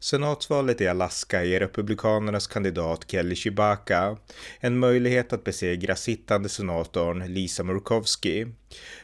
Senatsvalet 0.00 0.80
i 0.80 0.88
Alaska 0.88 1.44
ger 1.44 1.60
Republikanernas 1.60 2.46
kandidat 2.46 3.04
Kelly 3.10 3.34
Chibaka 3.34 4.16
en 4.60 4.78
möjlighet 4.78 5.32
att 5.32 5.44
besegra 5.44 5.96
sittande 5.96 6.48
senatorn 6.48 7.34
Lisa 7.34 7.62
Murkowski. 7.62 8.46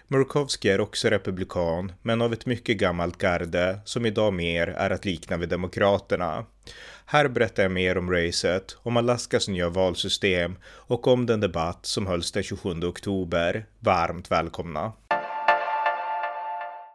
Murkowski 0.08 0.70
är 0.70 0.80
också 0.80 1.08
republikan, 1.08 1.92
men 2.02 2.22
av 2.22 2.32
ett 2.32 2.46
mycket 2.46 2.76
gammalt 2.76 3.18
garde 3.18 3.78
som 3.84 4.06
idag 4.06 4.34
mer 4.34 4.66
är 4.66 4.90
att 4.90 5.04
likna 5.04 5.36
vid 5.36 5.48
Demokraterna. 5.48 6.46
Här 7.06 7.28
berättar 7.28 7.62
jag 7.62 7.72
mer 7.72 7.98
om 7.98 8.10
racet, 8.10 8.76
om 8.82 8.96
Alaskas 8.96 9.48
nya 9.48 9.68
valsystem 9.68 10.56
och 10.66 11.06
om 11.06 11.26
den 11.26 11.40
debatt 11.40 11.86
som 11.86 12.06
hölls 12.06 12.32
den 12.32 12.42
27 12.42 12.70
oktober. 12.82 13.66
Varmt 13.78 14.30
välkomna! 14.30 14.92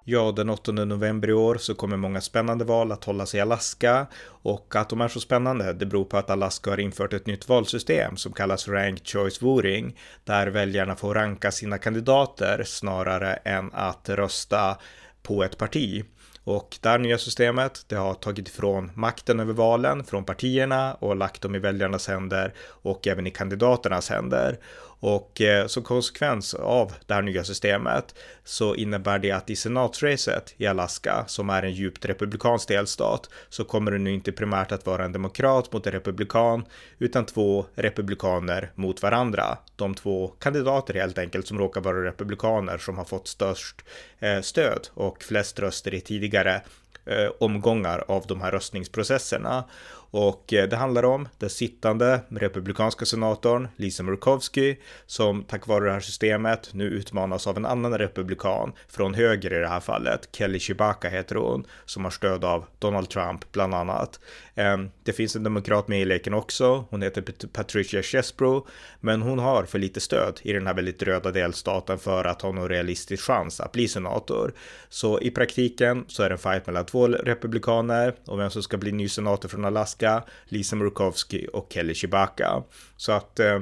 Ja, 0.05 0.31
den 0.31 0.49
8 0.49 0.71
november 0.71 1.29
i 1.29 1.33
år 1.33 1.55
så 1.55 1.75
kommer 1.75 1.97
många 1.97 2.21
spännande 2.21 2.65
val 2.65 2.91
att 2.91 3.03
hållas 3.03 3.35
i 3.35 3.39
Alaska 3.39 4.07
och 4.25 4.75
att 4.75 4.89
de 4.89 5.01
är 5.01 5.07
så 5.07 5.19
spännande 5.19 5.73
det 5.73 5.85
beror 5.85 6.05
på 6.05 6.17
att 6.17 6.29
Alaska 6.29 6.69
har 6.69 6.79
infört 6.79 7.13
ett 7.13 7.25
nytt 7.25 7.49
valsystem 7.49 8.17
som 8.17 8.33
kallas 8.33 8.67
Ranked 8.67 9.07
Choice 9.07 9.41
Voting 9.41 9.97
där 10.23 10.47
väljarna 10.47 10.95
får 10.95 11.13
ranka 11.13 11.51
sina 11.51 11.77
kandidater 11.77 12.63
snarare 12.65 13.33
än 13.33 13.69
att 13.73 14.09
rösta 14.09 14.77
på 15.23 15.43
ett 15.43 15.57
parti. 15.57 16.05
Och 16.43 16.77
det 16.81 16.89
här 16.89 16.99
nya 16.99 17.17
systemet, 17.17 17.85
det 17.87 17.95
har 17.95 18.13
tagit 18.13 18.47
ifrån 18.47 18.91
makten 18.95 19.39
över 19.39 19.53
valen 19.53 20.03
från 20.03 20.25
partierna 20.25 20.93
och 20.93 21.15
lagt 21.15 21.41
dem 21.41 21.55
i 21.55 21.59
väljarnas 21.59 22.07
händer 22.07 22.53
och 22.59 23.07
även 23.07 23.27
i 23.27 23.31
kandidaternas 23.31 24.09
händer. 24.09 24.59
Och 24.99 25.41
eh, 25.41 25.67
som 25.67 25.83
konsekvens 25.83 26.53
av 26.53 26.93
det 27.05 27.13
här 27.13 27.21
nya 27.21 27.43
systemet 27.43 28.15
så 28.43 28.75
innebär 28.75 29.19
det 29.19 29.31
att 29.31 29.49
i 29.49 29.55
senatsracet 29.55 30.53
i 30.57 30.67
Alaska, 30.67 31.23
som 31.27 31.49
är 31.49 31.63
en 31.63 31.73
djupt 31.73 32.05
republikansk 32.05 32.67
delstat, 32.67 33.29
så 33.49 33.63
kommer 33.63 33.91
det 33.91 33.97
nu 33.97 34.13
inte 34.13 34.31
primärt 34.31 34.71
att 34.71 34.85
vara 34.85 35.05
en 35.05 35.11
demokrat 35.11 35.73
mot 35.73 35.87
en 35.87 35.93
republikan, 35.93 36.65
utan 36.97 37.25
två 37.25 37.65
republikaner 37.75 38.71
mot 38.75 39.01
varandra. 39.01 39.57
De 39.75 39.95
två 39.95 40.27
kandidater 40.27 40.93
helt 40.93 41.17
enkelt 41.17 41.47
som 41.47 41.57
råkar 41.57 41.81
vara 41.81 42.03
republikaner 42.03 42.77
som 42.77 42.97
har 42.97 43.05
fått 43.05 43.27
störst 43.27 43.81
eh, 44.19 44.41
stöd 44.41 44.87
och 44.93 45.23
flest 45.23 45.59
röster 45.59 45.93
i 45.93 46.01
tidigare 46.01 46.61
eh, 47.05 47.31
omgångar 47.39 48.03
av 48.07 48.25
de 48.27 48.41
här 48.41 48.51
röstningsprocesserna. 48.51 49.63
Och 50.11 50.53
eh, 50.53 50.69
det 50.69 50.75
handlar 50.75 51.05
om 51.05 51.27
den 51.37 51.49
sittande 51.49 52.21
republikanska 52.29 53.05
senatorn 53.05 53.67
Lisa 53.75 54.03
Murkowski 54.03 54.77
som 55.05 55.43
tack 55.43 55.67
vare 55.67 55.85
det 55.85 55.91
här 55.91 55.99
systemet 55.99 56.69
nu 56.73 56.85
utmanas 56.85 57.47
av 57.47 57.57
en 57.57 57.65
annan 57.65 57.97
republikan 57.97 58.73
från 58.87 59.13
höger 59.13 59.53
i 59.53 59.59
det 59.59 59.67
här 59.67 59.79
fallet. 59.79 60.29
Kelly 60.31 60.59
Chewbacca 60.59 61.09
heter 61.09 61.35
hon 61.35 61.65
som 61.85 62.03
har 62.03 62.11
stöd 62.11 62.45
av 62.45 62.65
Donald 62.79 63.09
Trump 63.09 63.51
bland 63.51 63.75
annat. 63.75 64.19
Ehm, 64.55 64.89
det 65.03 65.13
finns 65.13 65.35
en 65.35 65.43
demokrat 65.43 65.87
med 65.87 66.01
i 66.01 66.05
leken 66.05 66.33
också. 66.33 66.85
Hon 66.89 67.01
heter 67.01 67.47
Patricia 67.47 68.01
Chesbro, 68.01 68.67
men 68.99 69.21
hon 69.21 69.39
har 69.39 69.63
för 69.63 69.79
lite 69.79 69.99
stöd 69.99 70.39
i 70.43 70.53
den 70.53 70.67
här 70.67 70.73
väldigt 70.73 71.03
röda 71.03 71.31
delstaten 71.31 71.99
för 71.99 72.25
att 72.25 72.41
ha 72.41 72.51
någon 72.51 72.69
realistisk 72.69 73.23
chans 73.23 73.59
att 73.59 73.71
bli 73.71 73.87
senator. 73.87 74.53
Så 74.89 75.21
i 75.21 75.31
praktiken 75.31 76.05
så 76.07 76.23
är 76.23 76.29
det 76.29 76.33
en 76.33 76.39
fight 76.39 76.67
mellan 76.67 76.85
två 76.85 77.07
republikaner 77.07 78.15
och 78.25 78.39
vem 78.39 78.49
som 78.49 78.63
ska 78.63 78.77
bli 78.77 78.91
ny 78.91 79.09
senator 79.09 79.49
från 79.49 79.65
Alaska 79.65 79.98
Nebraska, 80.01 80.31
Lisa 80.45 80.75
Murkowski 80.75 81.47
och 81.53 81.67
Kelly 81.73 81.93
Chibaka. 81.93 82.63
Så 82.97 83.11
att 83.11 83.39
eh, 83.39 83.61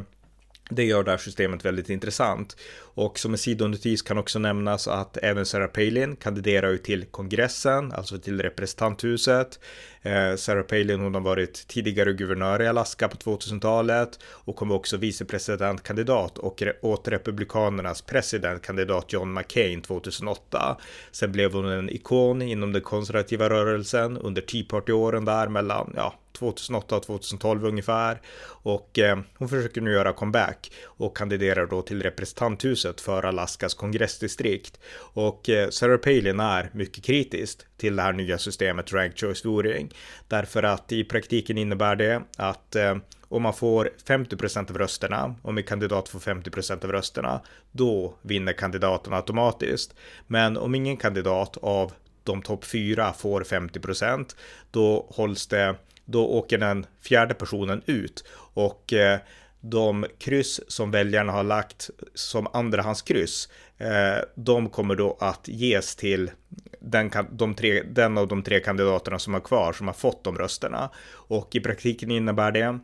det 0.69 0.83
gör 0.83 1.03
det 1.03 1.11
här 1.11 1.17
systemet 1.17 1.65
väldigt 1.65 1.89
intressant. 1.89 2.57
Och 2.97 3.19
som 3.19 3.31
en 3.31 3.37
sidonotis 3.37 4.01
kan 4.01 4.17
också 4.17 4.39
nämnas 4.39 4.87
att 4.87 5.17
även 5.17 5.45
Sarah 5.45 5.67
Palin 5.67 6.15
kandiderar 6.15 6.71
ju 6.71 6.77
till 6.77 7.05
kongressen, 7.05 7.91
alltså 7.91 8.17
till 8.17 8.41
representanthuset. 8.41 9.59
Eh, 10.01 10.35
Sarah 10.35 10.63
Palin 10.63 10.99
hon 10.99 11.13
har 11.13 11.21
varit 11.21 11.67
tidigare 11.67 12.13
guvernör 12.13 12.61
i 12.61 12.67
Alaska 12.67 13.07
på 13.07 13.17
2000-talet 13.17 14.19
och 14.23 14.55
kommer 14.55 14.75
också 14.75 14.97
vicepresidentkandidat 14.97 16.37
och 16.37 16.63
åt 16.81 17.07
republikanernas 17.07 18.01
presidentkandidat 18.01 19.13
John 19.13 19.33
McCain 19.33 19.81
2008. 19.81 20.77
Sen 21.11 21.31
blev 21.31 21.53
hon 21.53 21.65
en 21.65 21.89
ikon 21.89 22.41
inom 22.41 22.73
den 22.73 22.81
konservativa 22.81 23.49
rörelsen 23.49 24.17
under 24.17 24.41
Tea 24.41 24.65
Party-åren 24.69 25.25
där 25.25 25.47
mellan, 25.47 25.93
ja, 25.95 26.13
2008 26.37 26.95
och 26.95 27.03
2012 27.03 27.65
ungefär. 27.65 28.21
Och 28.47 28.99
eh, 28.99 29.19
hon 29.37 29.49
försöker 29.49 29.81
nu 29.81 29.91
göra 29.91 30.13
comeback 30.13 30.71
och 30.85 31.17
kandiderar 31.17 31.65
då 31.65 31.81
till 31.81 32.03
representanthuset 32.03 32.86
för 33.01 33.25
Alaskas 33.25 33.73
kongressdistrikt. 33.73 34.79
Och 34.97 35.49
eh, 35.49 35.69
Sarah 35.69 35.97
Palin 35.97 36.39
är 36.39 36.69
mycket 36.73 37.03
kritisk 37.03 37.59
till 37.77 37.95
det 37.95 38.01
här 38.01 38.13
nya 38.13 38.37
systemet 38.37 38.93
Rank 38.93 39.19
Choice 39.19 39.45
Voting. 39.45 39.93
Därför 40.27 40.63
att 40.63 40.91
i 40.91 41.03
praktiken 41.03 41.57
innebär 41.57 41.95
det 41.95 42.21
att 42.37 42.75
eh, 42.75 42.95
om 43.29 43.41
man 43.41 43.53
får 43.53 43.89
50% 44.07 44.71
av 44.71 44.77
rösterna, 44.77 45.35
om 45.41 45.57
en 45.57 45.63
kandidat 45.63 46.09
får 46.09 46.19
50% 46.19 46.85
av 46.85 46.91
rösterna, 46.91 47.41
då 47.71 48.13
vinner 48.21 48.53
kandidaten 48.53 49.13
automatiskt. 49.13 49.95
Men 50.27 50.57
om 50.57 50.75
ingen 50.75 50.97
kandidat 50.97 51.57
av 51.57 51.91
de 52.23 52.41
topp 52.41 52.65
fyra 52.65 53.13
får 53.13 53.41
50% 53.41 54.35
då 54.71 55.07
hålls 55.09 55.47
det 55.47 55.75
då 56.05 56.27
åker 56.27 56.57
den 56.57 56.85
fjärde 57.01 57.33
personen 57.33 57.81
ut 57.85 58.23
och 58.53 58.93
eh, 58.93 59.19
de 59.61 60.05
kryss 60.17 60.61
som 60.67 60.91
väljarna 60.91 61.31
har 61.31 61.43
lagt 61.43 61.89
som 62.13 62.47
andrahandskryss, 62.53 63.49
eh, 63.77 64.23
de 64.35 64.69
kommer 64.69 64.95
då 64.95 65.17
att 65.19 65.47
ges 65.47 65.95
till 65.95 66.31
den, 66.79 67.11
de 67.31 67.55
tre, 67.55 67.83
den 67.83 68.17
av 68.17 68.27
de 68.27 68.43
tre 68.43 68.59
kandidaterna 68.59 69.19
som 69.19 69.35
är 69.35 69.39
kvar 69.39 69.73
som 69.73 69.87
har 69.87 69.93
fått 69.93 70.23
de 70.23 70.37
rösterna. 70.37 70.89
Och 71.09 71.55
i 71.55 71.59
praktiken 71.59 72.11
innebär 72.11 72.51
det 72.51 72.79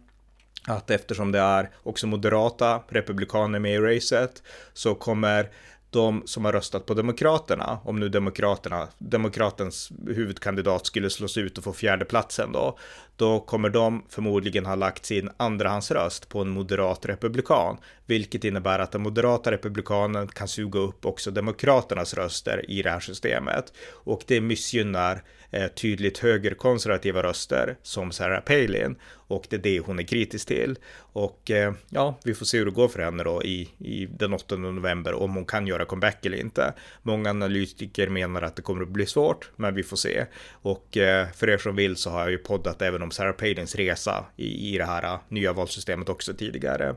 att 0.67 0.91
eftersom 0.91 1.31
det 1.31 1.39
är 1.39 1.69
också 1.84 2.07
moderata 2.07 2.84
republikaner 2.90 3.59
med 3.59 3.73
i 3.73 3.79
racet 3.79 4.44
så 4.73 4.95
kommer 4.95 5.50
de 5.90 6.23
som 6.25 6.45
har 6.45 6.53
röstat 6.53 6.85
på 6.85 6.94
Demokraterna, 6.94 7.79
om 7.84 8.00
nu 8.00 8.09
Demokraterna, 8.09 8.88
Demokratens 8.97 9.91
huvudkandidat 10.07 10.85
skulle 10.85 11.09
slås 11.09 11.38
ut 11.38 11.57
och 11.57 11.63
få 11.63 11.73
fjärdeplatsen 11.73 12.51
då, 12.51 12.78
då 13.23 13.39
kommer 13.39 13.69
de 13.69 14.03
förmodligen 14.09 14.66
ha 14.66 14.75
lagt 14.75 15.06
sin 15.06 15.29
andrahandsröst 15.38 16.29
på 16.29 16.41
en 16.41 16.50
moderat 16.50 17.06
republikan, 17.06 17.78
vilket 18.06 18.44
innebär 18.44 18.79
att 18.79 18.91
den 18.91 19.01
moderata 19.01 19.51
republikanen 19.51 20.28
kan 20.28 20.47
suga 20.47 20.79
upp 20.79 21.06
också 21.06 21.31
Demokraternas 21.31 22.13
röster 22.13 22.72
i 22.72 22.81
det 22.81 22.89
här 22.89 23.00
systemet 23.00 23.73
och 23.89 24.23
det 24.28 24.41
missgynnar 24.41 25.23
eh, 25.51 25.67
tydligt 25.67 26.17
högerkonservativa 26.17 27.23
röster 27.23 27.78
som 27.84 28.11
Sarah 28.11 28.41
Palin 28.41 28.95
och 29.34 29.47
det 29.50 29.55
är 29.55 29.59
det 29.59 29.79
hon 29.79 30.00
är 30.00 30.03
kritisk 30.03 30.47
till. 30.47 30.78
Och 30.97 31.51
eh, 31.51 31.73
ja, 31.90 32.19
vi 32.23 32.34
får 32.34 32.45
se 32.45 32.57
hur 32.57 32.66
det 32.66 32.72
går 32.72 32.88
för 32.88 33.01
henne 33.01 33.23
då 33.23 33.44
i, 33.44 33.69
i 33.78 34.05
den 34.05 34.34
8 34.34 34.55
november 34.55 35.13
om 35.13 35.35
hon 35.35 35.45
kan 35.45 35.67
göra 35.67 35.85
comeback 35.85 36.25
eller 36.25 36.38
inte. 36.38 36.73
Många 37.01 37.29
analytiker 37.29 38.09
menar 38.09 38.41
att 38.41 38.55
det 38.55 38.61
kommer 38.61 38.81
att 38.81 38.90
bli 38.90 39.05
svårt, 39.05 39.51
men 39.55 39.75
vi 39.75 39.84
får 39.84 39.97
se. 39.97 40.25
Och 40.51 40.97
eh, 40.97 41.28
för 41.31 41.50
er 41.50 41.57
som 41.57 41.75
vill 41.75 41.95
så 41.95 42.09
har 42.09 42.19
jag 42.19 42.31
ju 42.31 42.38
poddat 42.38 42.81
även 42.81 43.01
om 43.01 43.11
Sarah 43.13 43.34
Palins 43.34 43.75
resa 43.75 44.25
i, 44.35 44.75
i 44.75 44.78
det 44.78 44.85
här 44.85 45.03
äh, 45.03 45.19
nya 45.28 45.53
valsystemet 45.53 46.09
också 46.09 46.34
tidigare. 46.34 46.96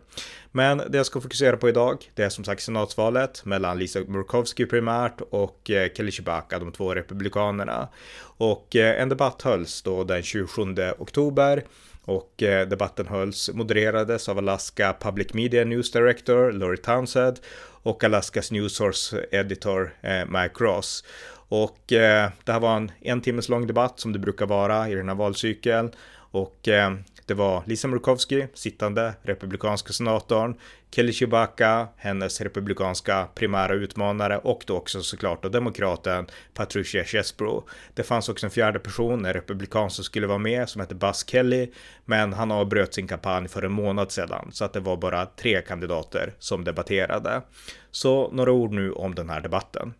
Men 0.52 0.78
det 0.78 0.96
jag 0.96 1.06
ska 1.06 1.20
fokusera 1.20 1.56
på 1.56 1.68
idag, 1.68 2.10
det 2.14 2.22
är 2.22 2.28
som 2.28 2.44
sagt 2.44 2.62
senatsvalet 2.62 3.44
mellan 3.44 3.78
Lisa 3.78 4.00
Murkowski 4.00 4.66
primärt 4.66 5.20
och 5.20 5.70
äh, 5.70 5.92
Kelly 5.96 6.10
Chewbacca, 6.10 6.58
de 6.58 6.72
två 6.72 6.94
republikanerna. 6.94 7.88
Och 8.20 8.76
äh, 8.76 9.02
en 9.02 9.08
debatt 9.08 9.42
hölls 9.42 9.82
då 9.82 10.04
den 10.04 10.22
27 10.22 10.62
oktober 10.98 11.64
och 12.04 12.32
debatten 12.68 13.06
hölls, 13.06 13.50
modererades 13.54 14.28
av 14.28 14.38
Alaska 14.38 14.96
Public 15.00 15.34
Media 15.34 15.64
News 15.64 15.90
Director 15.90 16.52
Laurie 16.52 16.82
Townsend 16.82 17.40
och 17.82 18.04
Alaskas 18.04 18.50
News 18.50 18.76
Source 18.76 19.26
Editor 19.30 19.94
Mike 20.26 20.64
Ross. 20.64 21.04
Och 21.48 21.92
eh, 21.92 22.30
det 22.44 22.52
här 22.52 22.60
var 22.60 22.76
en 22.76 22.92
en 23.00 23.20
timmes 23.20 23.48
lång 23.48 23.66
debatt 23.66 24.00
som 24.00 24.12
det 24.12 24.18
brukar 24.18 24.46
vara 24.46 24.88
i 24.88 24.94
den 24.94 25.08
här 25.08 25.16
valcykeln. 25.16 25.90
Och 26.30 26.68
eh, 26.68 26.94
det 27.26 27.34
var 27.34 27.62
Lisa 27.66 27.88
Murkowski, 27.88 28.46
sittande 28.54 29.14
republikanska 29.22 29.92
senatorn, 29.92 30.56
Kelly 30.90 31.12
Chewbacca, 31.12 31.88
hennes 31.96 32.40
republikanska 32.40 33.28
primära 33.34 33.74
utmanare 33.74 34.38
och 34.38 34.64
då 34.66 34.76
också 34.76 35.00
såklart 35.02 35.42
då 35.42 35.48
demokraten 35.48 36.26
Patricia 36.54 37.04
Chesbro. 37.04 37.68
Det 37.94 38.02
fanns 38.02 38.28
också 38.28 38.46
en 38.46 38.50
fjärde 38.50 38.78
person, 38.78 39.24
en 39.24 39.32
republikan 39.32 39.90
som 39.90 40.04
skulle 40.04 40.26
vara 40.26 40.38
med 40.38 40.68
som 40.68 40.80
hette 40.80 40.94
Buzz 40.94 41.26
Kelly, 41.26 41.70
men 42.04 42.32
han 42.32 42.52
avbröt 42.52 42.94
sin 42.94 43.08
kampanj 43.08 43.48
för 43.48 43.62
en 43.62 43.72
månad 43.72 44.12
sedan 44.12 44.48
så 44.52 44.64
att 44.64 44.72
det 44.72 44.80
var 44.80 44.96
bara 44.96 45.26
tre 45.26 45.62
kandidater 45.62 46.34
som 46.38 46.64
debatterade. 46.64 47.42
Så 47.90 48.30
några 48.32 48.52
ord 48.52 48.72
nu 48.72 48.92
om 48.92 49.14
den 49.14 49.30
här 49.30 49.40
debatten. 49.40 49.94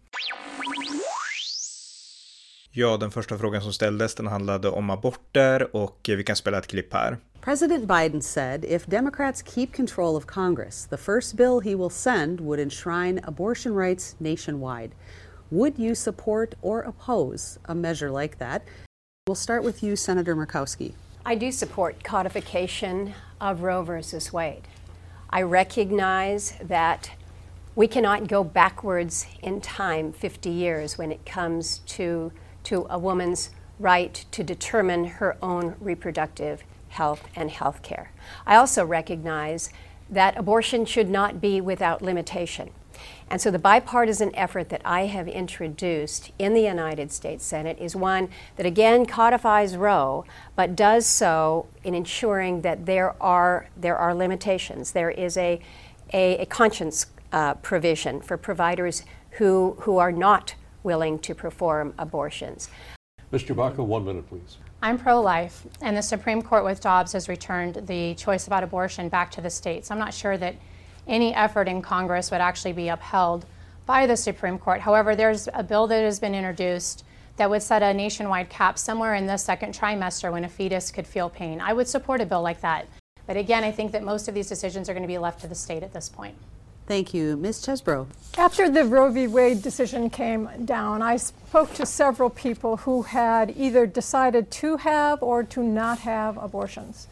Ja, 2.79 2.97
den 2.97 3.11
första 3.11 3.39
frågan 3.39 3.63
som 3.63 3.73
ställdes 3.73 4.15
den 4.15 4.27
handlade 4.27 4.69
om 4.69 4.91
aborter 4.91 5.77
och 5.77 6.01
vi 6.07 6.25
kan 6.25 6.37
spela 6.37 6.59
ett 6.59 6.67
klipp 6.67 6.93
här. 6.93 7.19
President 7.41 7.89
Biden 7.89 8.23
said 8.23 8.65
if 8.65 8.87
Democrats 8.87 9.43
keep 9.55 9.67
control 9.77 10.17
of 10.17 10.27
Congress, 10.27 10.87
the 10.87 10.97
first 10.97 11.37
bill 11.37 11.61
he 11.61 11.75
will 11.75 11.91
send 11.91 12.41
would 12.41 12.61
enshrine 12.61 13.21
abortion 13.25 13.77
rights 13.77 14.17
nationwide. 14.19 14.91
Would 15.51 15.79
you 15.79 15.95
support 15.95 16.55
or 16.61 16.83
oppose 16.83 17.59
a 17.65 17.75
measure 17.75 18.23
like 18.23 18.39
that? 18.39 18.63
We'll 19.27 19.43
start 19.43 19.65
with 19.65 19.83
you, 19.83 19.97
Senator 19.97 20.37
Murkowski. 20.37 20.93
I 21.33 21.35
do 21.37 21.53
support 21.53 22.05
codification 22.05 23.15
of 23.41 23.63
Roe 23.63 23.85
versus 23.85 24.33
Wade. 24.33 24.69
I 25.31 25.43
recognize 25.43 26.55
that 26.69 27.11
we 27.75 27.89
cannot 27.89 28.29
go 28.29 28.45
backwards 28.45 29.27
in 29.43 29.61
time 29.61 30.13
50 30.13 30.51
years 30.51 30.99
when 30.99 31.13
it 31.13 31.25
comes 31.25 31.81
to, 31.97 32.33
to 32.67 32.87
a 32.91 32.99
woman's 32.99 33.51
right 33.79 34.25
to 34.33 34.43
determine 34.43 35.05
her 35.05 35.37
own 35.43 35.77
reproductive 35.81 36.63
health 36.89 37.29
and 37.37 37.51
health 37.51 37.83
care. 37.83 38.11
I 38.47 38.57
also 38.57 38.85
recognize 38.85 39.71
that 40.09 40.37
abortion 40.37 40.85
should 40.85 41.09
not 41.09 41.41
be 41.41 41.61
without 41.61 42.03
limitation. 42.03 42.71
And 43.29 43.41
so 43.41 43.51
the 43.51 43.59
bipartisan 43.59 44.35
effort 44.35 44.69
that 44.71 44.81
I 44.85 45.07
have 45.07 45.29
introduced 45.29 46.31
in 46.39 46.55
the 46.55 46.63
United 46.63 47.13
States 47.13 47.45
Senate 47.45 47.77
is 47.79 47.95
one 47.95 48.29
that 48.57 48.67
again 48.67 49.05
codifies 49.05 49.77
Roe, 49.77 50.25
but 50.55 50.77
does 50.77 51.07
so 51.07 51.67
in 51.85 51.95
ensuring 51.95 52.63
that 52.63 52.87
there 52.87 53.21
are, 53.23 53.69
there 53.77 53.97
are 53.97 54.15
limitations. 54.15 54.93
There 54.93 55.11
is 55.11 55.37
a, 55.37 55.61
a, 56.13 56.39
a 56.39 56.47
conscience 56.47 57.07
uh, 57.33 57.55
provision 57.55 58.21
for 58.21 58.37
providers 58.37 59.03
who, 59.33 59.77
who 59.81 59.99
are 59.99 60.13
not 60.13 60.55
willing 60.87 61.19
to 61.19 61.35
perform 61.35 61.93
abortions. 61.99 62.71
Mr. 63.33 63.55
Baca, 63.55 63.83
one 63.83 64.07
minute, 64.07 64.27
please. 64.29 64.57
I'm 64.81 64.97
pro 64.97 65.21
life, 65.21 65.67
and 65.83 65.97
the 65.97 66.03
Supreme 66.03 66.41
Court 66.41 66.65
with 66.65 66.81
Dobbs 66.81 67.13
has 67.13 67.29
returned 67.29 67.87
the 67.87 68.15
choice 68.15 68.47
about 68.47 68.63
abortion 68.63 69.09
back 69.09 69.31
to 69.33 69.41
the 69.41 69.51
states. 69.51 69.91
I'm 69.91 69.99
not 69.99 70.15
sure 70.15 70.39
that 70.39 70.55
any 71.09 71.35
effort 71.35 71.69
in 71.69 71.83
Congress 71.83 72.31
would 72.31 72.41
actually 72.41 72.73
be 72.73 72.89
upheld 72.89 73.45
by 73.85 74.07
the 74.07 74.17
Supreme 74.17 74.59
Court. 74.59 74.81
However, 74.81 75.17
there's 75.17 75.49
a 75.53 75.63
bill 75.63 75.87
that 75.89 76.03
has 76.03 76.21
been 76.21 76.35
introduced 76.35 77.05
that 77.37 77.51
would 77.51 77.63
set 77.63 77.83
a 77.83 77.93
nationwide 77.93 78.49
cap 78.49 78.79
somewhere 78.79 79.15
in 79.15 79.27
the 79.27 79.37
second 79.37 79.75
trimester 79.75 80.33
when 80.33 80.45
a 80.45 80.49
fetus 80.49 80.91
could 80.91 81.07
feel 81.07 81.29
pain. 81.29 81.61
I 81.61 81.73
would 81.73 81.89
support 81.89 82.21
a 82.21 82.27
bill 82.27 82.43
like 82.43 82.61
that. 82.61 82.87
But 83.27 83.37
again, 83.37 83.65
I 83.65 83.73
think 83.73 83.91
that 83.93 84.05
most 84.05 84.29
of 84.29 84.35
these 84.35 84.49
decisions 84.49 84.89
are 84.89 84.95
going 84.95 85.03
to 85.03 85.09
be 85.09 85.19
left 85.19 85.41
to 85.41 85.49
the 85.49 85.55
state 85.55 85.83
at 85.83 85.93
this 85.93 86.09
point. 86.09 86.37
Thank 86.87 87.13
you. 87.13 87.37
Ms. 87.37 87.67
Chesbro. 87.67 88.07
After 88.39 88.71
the 88.71 88.85
Roe 88.85 89.11
v. 89.11 89.27
Wade 89.27 89.61
decision 89.61 90.09
came 90.09 90.49
down, 90.65 91.03
I 91.03 91.17
spoke 91.17 91.75
to 91.75 91.85
several 91.85 92.31
people 92.31 92.77
who 92.77 93.03
had 93.03 93.53
either 93.57 93.87
decided 93.87 94.51
to 94.53 94.77
have 94.77 95.21
or 95.21 95.43
to 95.43 95.63
not 95.63 95.99
have 96.01 96.37
abortions. 96.37 97.09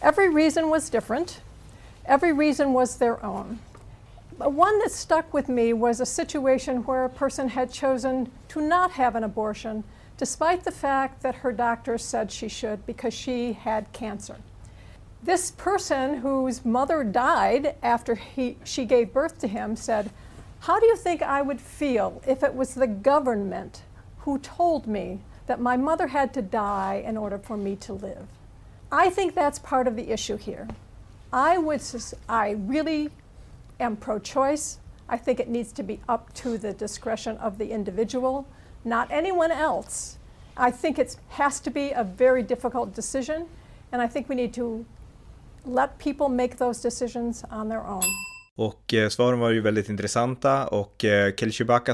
Every 0.00 0.28
reason 0.28 0.70
was 0.70 0.88
different, 0.88 1.40
every 2.06 2.32
reason 2.32 2.72
was 2.72 2.98
their 2.98 3.24
own. 3.24 3.58
But 4.38 4.52
one 4.52 4.78
that 4.78 4.92
stuck 4.92 5.34
with 5.34 5.48
me 5.48 5.72
was 5.72 6.00
a 6.00 6.06
situation 6.06 6.84
where 6.84 7.04
a 7.04 7.10
person 7.10 7.48
had 7.48 7.72
chosen 7.72 8.30
to 8.48 8.60
not 8.60 8.92
have 8.92 9.16
an 9.16 9.24
abortion, 9.24 9.82
despite 10.16 10.62
the 10.62 10.70
fact 10.70 11.22
that 11.22 11.36
her 11.36 11.50
doctor 11.50 11.98
said 11.98 12.30
she 12.30 12.48
should 12.48 12.86
because 12.86 13.14
she 13.14 13.54
had 13.54 13.92
cancer. 13.92 14.36
This 15.28 15.50
person 15.50 16.20
whose 16.20 16.64
mother 16.64 17.04
died 17.04 17.74
after 17.82 18.14
he, 18.14 18.56
she 18.64 18.86
gave 18.86 19.12
birth 19.12 19.38
to 19.40 19.46
him 19.46 19.76
said, 19.76 20.10
How 20.60 20.80
do 20.80 20.86
you 20.86 20.96
think 20.96 21.20
I 21.20 21.42
would 21.42 21.60
feel 21.60 22.22
if 22.26 22.42
it 22.42 22.54
was 22.54 22.72
the 22.72 22.86
government 22.86 23.82
who 24.20 24.38
told 24.38 24.86
me 24.86 25.20
that 25.46 25.60
my 25.60 25.76
mother 25.76 26.06
had 26.06 26.32
to 26.32 26.40
die 26.40 27.02
in 27.04 27.18
order 27.18 27.36
for 27.36 27.58
me 27.58 27.76
to 27.76 27.92
live? 27.92 28.26
I 28.90 29.10
think 29.10 29.34
that's 29.34 29.58
part 29.58 29.86
of 29.86 29.96
the 29.96 30.10
issue 30.10 30.38
here. 30.38 30.66
I 31.30 31.58
would, 31.58 31.82
I 32.26 32.52
really 32.52 33.10
am 33.78 33.96
pro 33.96 34.18
choice. 34.18 34.78
I 35.10 35.18
think 35.18 35.40
it 35.40 35.48
needs 35.50 35.72
to 35.72 35.82
be 35.82 36.00
up 36.08 36.32
to 36.36 36.56
the 36.56 36.72
discretion 36.72 37.36
of 37.36 37.58
the 37.58 37.70
individual, 37.70 38.46
not 38.82 39.10
anyone 39.10 39.52
else. 39.52 40.16
I 40.56 40.70
think 40.70 40.98
it 40.98 41.16
has 41.28 41.60
to 41.60 41.70
be 41.70 41.90
a 41.90 42.02
very 42.02 42.42
difficult 42.42 42.94
decision, 42.94 43.46
and 43.92 44.00
I 44.00 44.06
think 44.06 44.30
we 44.30 44.34
need 44.34 44.54
to 44.54 44.86
let 45.68 45.98
people 45.98 46.28
make 46.30 46.56
those 46.56 46.80
decisions 46.80 47.44
on 47.50 47.68
their 47.68 47.86
own. 47.86 48.02
Och 48.58 48.94
eh, 48.94 49.08
svaren 49.08 49.38
var 49.38 49.50
ju 49.50 49.60
väldigt 49.60 49.88
intressanta 49.88 50.66
och 50.66 51.04
eh, 51.04 51.32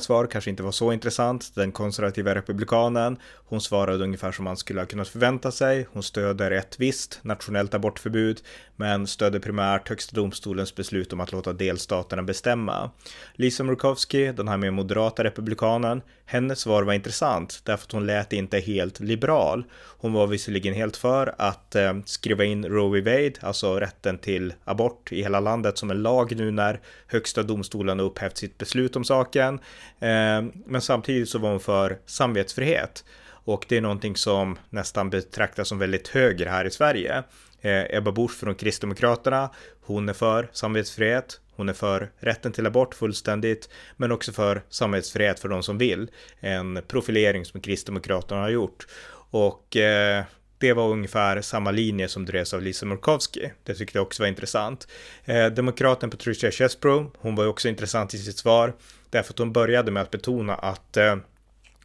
svar 0.01 0.27
kanske 0.27 0.51
inte 0.51 0.63
var 0.63 0.73
så 0.73 0.93
intressant. 0.93 1.55
Den 1.55 1.73
konservativa 1.73 2.35
republikanen, 2.35 3.17
hon 3.47 3.61
svarade 3.61 4.05
ungefär 4.05 4.33
som 4.33 4.45
man 4.45 4.57
skulle 4.57 4.81
ha 4.81 4.87
kunnat 4.87 5.09
förvänta 5.09 5.51
sig. 5.51 5.87
Hon 5.93 6.03
stöder 6.03 6.51
ett 6.51 6.77
visst 6.81 7.19
nationellt 7.23 7.75
abortförbud, 7.75 8.41
men 8.77 9.07
stöder 9.07 9.39
primärt 9.39 9.89
högsta 9.89 10.17
domstolens 10.17 10.75
beslut 10.75 11.13
om 11.13 11.21
att 11.21 11.33
låta 11.33 11.53
delstaterna 11.53 12.23
bestämma. 12.23 12.91
Lisa 13.35 13.65
Murkowski, 13.65 14.33
den 14.33 14.49
här 14.49 14.57
mer 14.57 14.71
moderata 14.71 15.25
republikanen, 15.25 16.03
hennes 16.27 16.61
svar 16.61 16.83
var 16.83 16.93
intressant 16.93 17.61
därför 17.65 17.85
att 17.85 17.93
hon 17.93 18.07
lät 18.07 18.33
inte 18.33 18.59
helt 18.59 19.01
liberal. 19.01 19.65
Hon 19.99 20.13
var 20.13 20.27
visserligen 20.27 20.75
helt 20.75 20.97
för 20.97 21.35
att 21.39 21.75
eh, 21.75 21.95
skriva 22.05 22.45
in 22.45 22.65
Roe 22.65 23.01
v. 23.01 23.01
Wade, 23.01 23.49
alltså 23.49 23.81
rätten 23.81 24.19
till 24.19 24.55
abort 24.65 25.13
i 25.13 25.23
hela 25.23 25.41
landet 25.41 25.79
som 25.79 25.91
en 25.91 26.03
lag 26.03 26.37
nu 26.37 26.54
när 26.55 26.81
högsta 27.07 27.43
domstolen 27.43 27.99
har 27.99 28.07
upphävt 28.07 28.37
sitt 28.37 28.59
beslut 28.59 28.97
om 28.97 29.05
saken. 29.05 29.55
Eh, 30.01 30.43
men 30.67 30.81
samtidigt 30.81 31.29
så 31.29 31.39
var 31.39 31.51
hon 31.51 31.61
för 31.61 31.99
samvetsfrihet. 32.07 33.05
Och 33.27 33.67
det 33.69 33.77
är 33.77 33.81
någonting 33.81 34.17
som 34.17 34.59
nästan 34.71 35.11
betraktas 35.11 35.69
som 35.69 35.79
väldigt 35.79 36.09
höger 36.09 36.47
här 36.47 36.65
i 36.65 36.71
Sverige. 36.71 37.23
Eh, 37.61 37.97
Ebba 37.97 38.13
Busch 38.13 38.39
från 38.41 38.55
Kristdemokraterna, 38.55 39.51
hon 39.81 40.09
är 40.09 40.13
för 40.13 40.49
samvetsfrihet. 40.53 41.41
Hon 41.57 41.69
är 41.69 41.73
för 41.73 42.11
rätten 42.19 42.53
till 42.53 42.67
abort 42.67 42.95
fullständigt, 42.95 43.69
men 43.97 44.13
också 44.13 44.33
för 44.33 44.63
samvetsfrihet 44.69 45.41
för 45.41 45.49
de 45.49 45.63
som 45.63 45.79
vill. 45.79 46.11
En 46.41 46.83
profilering 46.89 47.45
som 47.45 47.61
Kristdemokraterna 47.61 48.41
har 48.41 48.49
gjort. 48.49 48.87
Och 49.31 49.77
eh, 49.77 50.25
det 50.59 50.73
var 50.73 50.89
ungefär 50.89 51.41
samma 51.41 51.71
linje 51.71 52.09
som 52.09 52.25
drevs 52.25 52.55
av 52.55 52.63
Lisa 52.63 52.87
Murkowski. 52.87 53.51
Det 53.65 53.75
tyckte 53.75 53.99
jag 53.99 54.07
också 54.07 54.23
var 54.23 54.29
intressant. 54.29 54.89
Eh, 55.25 55.47
demokraten 55.47 56.11
Patricia 56.11 56.51
Chesbro, 56.51 57.13
hon 57.19 57.35
var 57.35 57.47
också 57.47 57.69
intressant 57.69 58.15
i 58.15 58.19
sitt 58.19 58.39
svar, 58.39 58.75
därför 59.11 59.33
att 59.33 59.39
hon 59.39 59.53
började 59.53 59.91
med 59.91 60.03
att 60.03 60.11
betona 60.11 60.55
att 60.55 60.97
eh, 60.97 61.17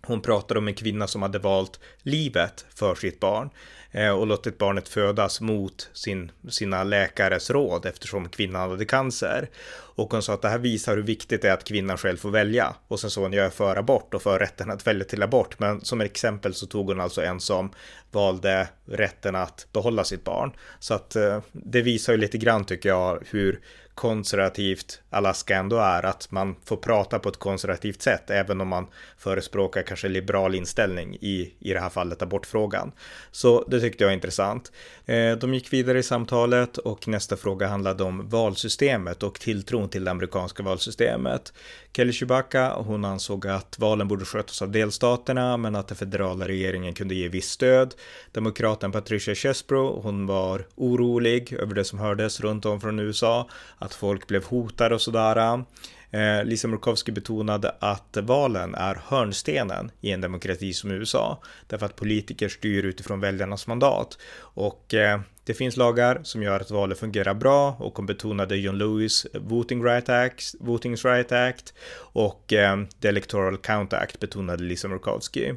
hon 0.02 0.22
pratade 0.22 0.58
om 0.58 0.68
en 0.68 0.74
kvinna 0.74 1.08
som 1.08 1.22
hade 1.22 1.40
valt 1.40 1.80
livet 2.04 2.66
för 2.76 2.96
sitt 2.96 3.20
barn 3.20 3.50
Eh, 3.92 4.10
och 4.10 4.28
låtit 4.28 4.58
barnet 4.58 4.90
födas 4.90 5.42
mot 5.42 5.90
sin, 5.94 6.32
sina 6.50 6.84
läkares 6.84 7.50
råd 7.50 7.86
eftersom 7.86 8.30
kvinnan 8.30 8.70
hade 8.70 8.86
cancer. 8.86 9.50
Och 9.72 10.12
hon 10.12 10.22
sa 10.22 10.34
att 10.34 10.42
det 10.42 10.50
här 10.50 10.58
visar 10.58 10.96
hur 10.96 11.04
viktigt 11.04 11.42
det 11.42 11.50
är 11.50 11.54
att 11.54 11.64
kvinnan 11.64 11.98
själv 11.98 12.18
får 12.18 12.30
välja. 12.30 12.76
Och 12.88 13.00
sen 13.00 13.10
sa 13.10 13.22
hon, 13.22 13.34
jag 13.34 13.46
är 13.46 13.50
för 13.50 13.76
abort 13.76 14.14
och 14.14 14.22
för 14.22 14.40
rätten 14.40 14.72
att 14.72 14.88
välja 14.88 15.06
till 15.06 15.24
abort. 15.24 15.60
Men 15.60 15.82
som 15.82 16.02
exempel 16.02 16.54
så 16.54 16.66
tog 16.66 16.88
hon 16.88 17.02
alltså 17.02 17.22
en 17.22 17.40
som 17.40 17.72
valde 18.12 18.68
rätten 18.86 19.36
att 19.36 19.68
behålla 19.74 20.04
sitt 20.04 20.24
barn. 20.24 20.52
Så 20.80 20.94
att 20.94 21.16
eh, 21.16 21.42
det 21.52 21.82
visar 21.82 22.14
ju 22.14 22.20
lite 22.20 22.38
grann 22.38 22.66
tycker 22.66 22.90
jag 22.90 23.24
hur 23.30 23.60
konservativt 24.00 25.02
Alaska 25.10 25.58
ändå 25.58 25.78
är, 25.78 26.04
att 26.04 26.32
man 26.32 26.56
får 26.66 26.78
prata 26.78 27.20
på 27.20 27.30
ett 27.30 27.38
konservativt 27.38 28.02
sätt, 28.02 28.30
även 28.30 28.62
om 28.62 28.68
man 28.68 28.88
förespråkar 29.18 29.82
kanske 29.82 30.08
liberal 30.08 30.56
inställning 30.56 31.16
i, 31.22 31.54
i 31.60 31.74
det 31.74 31.80
här 31.80 31.90
fallet 31.90 32.22
abortfrågan. 32.22 32.92
Så 33.32 33.64
det 33.68 33.80
tyckte 33.80 34.04
jag 34.04 34.10
var 34.10 34.14
intressant. 34.14 34.72
Eh, 35.06 35.32
de 35.32 35.54
gick 35.54 35.74
vidare 35.74 36.00
i 36.00 36.04
samtalet 36.04 36.78
och 36.78 37.08
nästa 37.08 37.38
fråga 37.38 37.68
handlade 37.68 38.04
om 38.04 38.30
valsystemet 38.30 39.24
och 39.24 39.40
tilltron 39.40 39.90
till 39.90 40.04
det 40.04 40.12
amerikanska 40.12 40.64
valsystemet. 40.64 41.54
Kelly 41.94 42.14
Chewbacca, 42.14 42.74
hon 42.74 43.06
ansåg 43.06 43.48
att 43.48 43.80
valen 43.80 44.08
borde 44.08 44.26
skötas 44.26 44.62
av 44.62 44.72
delstaterna, 44.72 45.58
men 45.58 45.76
att 45.76 45.88
den 45.88 45.98
federala 45.98 46.48
regeringen 46.48 46.94
kunde 46.94 47.16
ge 47.16 47.28
visst 47.28 47.52
stöd. 47.52 47.96
Demokraten 48.32 48.92
Patricia 48.92 49.36
Chesbro, 49.36 50.02
hon 50.02 50.26
var 50.26 50.68
orolig 50.76 51.54
över 51.54 51.76
det 51.76 51.84
som 51.84 52.00
hördes 52.00 52.40
runt 52.40 52.66
om 52.66 52.82
från 52.82 53.00
USA, 53.00 53.50
att 53.90 53.96
folk 53.96 54.28
blev 54.28 54.46
hotade 54.46 54.96
och 54.96 55.02
sådär. 55.02 55.64
Eh, 56.12 56.44
Lisa 56.44 56.68
Murkowski 56.68 57.12
betonade 57.12 57.76
att 57.80 58.18
valen 58.22 58.76
är 58.76 59.02
hörnstenen 59.06 59.92
i 60.02 60.12
en 60.12 60.22
demokrati 60.22 60.74
som 60.74 60.92
USA, 60.92 61.42
därför 61.68 61.86
att 61.86 61.96
politiker 61.96 62.50
styr 62.50 62.86
utifrån 62.86 63.20
väljarnas 63.20 63.68
mandat. 63.68 64.18
Och 64.40 64.94
eh, 64.94 65.20
det 65.44 65.54
finns 65.54 65.78
lagar 65.78 66.20
som 66.24 66.44
gör 66.44 66.60
att 66.60 66.72
valet 66.72 67.00
fungerar 67.00 67.34
bra 67.34 67.76
och 67.80 67.98
hon 67.98 68.06
betonade 68.06 68.58
John 68.58 68.78
Lewis 68.78 69.28
Voting 69.34 69.84
Right 69.84 70.10
Act, 70.10 70.56
Voting 70.60 70.96
Right 70.96 71.32
Act 71.32 71.74
och 72.14 72.54
eh, 72.54 72.78
The 73.02 73.08
Electoral 73.08 73.58
Count 73.58 73.94
Act 73.94 74.20
betonade 74.20 74.64
Lisa 74.64 74.88
Murkowski. 74.88 75.54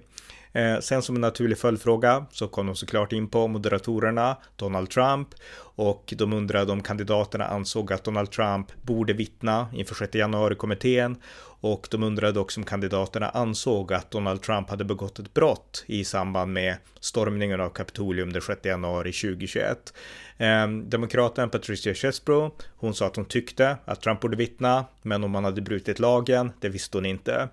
Eh, 0.52 0.78
sen 0.78 1.02
som 1.02 1.14
en 1.14 1.20
naturlig 1.20 1.58
följdfråga 1.58 2.26
så 2.30 2.48
kom 2.48 2.66
de 2.66 2.76
såklart 2.76 3.12
in 3.12 3.28
på 3.28 3.48
moderatorerna, 3.48 4.36
Donald 4.56 4.90
Trump, 4.90 5.28
och 5.74 6.14
de 6.16 6.32
undrade 6.32 6.72
om 6.72 6.82
kandidaterna 6.82 7.44
ansåg 7.44 7.92
att 7.92 8.04
Donald 8.04 8.30
Trump 8.30 8.66
borde 8.82 9.12
vittna 9.12 9.68
inför 9.72 9.94
6 9.94 10.14
januari-kommittén 10.14 11.16
och 11.62 11.88
de 11.90 12.02
undrade 12.02 12.40
också 12.40 12.60
om 12.60 12.64
kandidaterna 12.64 13.28
ansåg 13.28 13.92
att 13.92 14.10
Donald 14.10 14.42
Trump 14.42 14.70
hade 14.70 14.84
begått 14.84 15.18
ett 15.18 15.34
brott 15.34 15.84
i 15.86 16.04
samband 16.04 16.52
med 16.52 16.76
stormningen 17.00 17.60
av 17.60 17.70
Kapitolium 17.70 18.32
den 18.32 18.42
6 18.42 18.64
januari 18.64 19.12
2021. 19.12 19.94
Ehm, 20.38 20.90
demokraten 20.90 21.50
Patricia 21.50 21.94
Chesbro, 21.94 22.54
hon 22.76 22.94
sa 22.94 23.06
att 23.06 23.16
hon 23.16 23.24
tyckte 23.24 23.76
att 23.84 24.00
Trump 24.00 24.20
borde 24.20 24.36
vittna, 24.36 24.84
men 25.02 25.24
om 25.24 25.34
han 25.34 25.44
hade 25.44 25.60
brutit 25.60 25.98
lagen, 25.98 26.52
det 26.60 26.68
visste 26.68 26.96
hon 26.96 27.06
inte. 27.06 27.48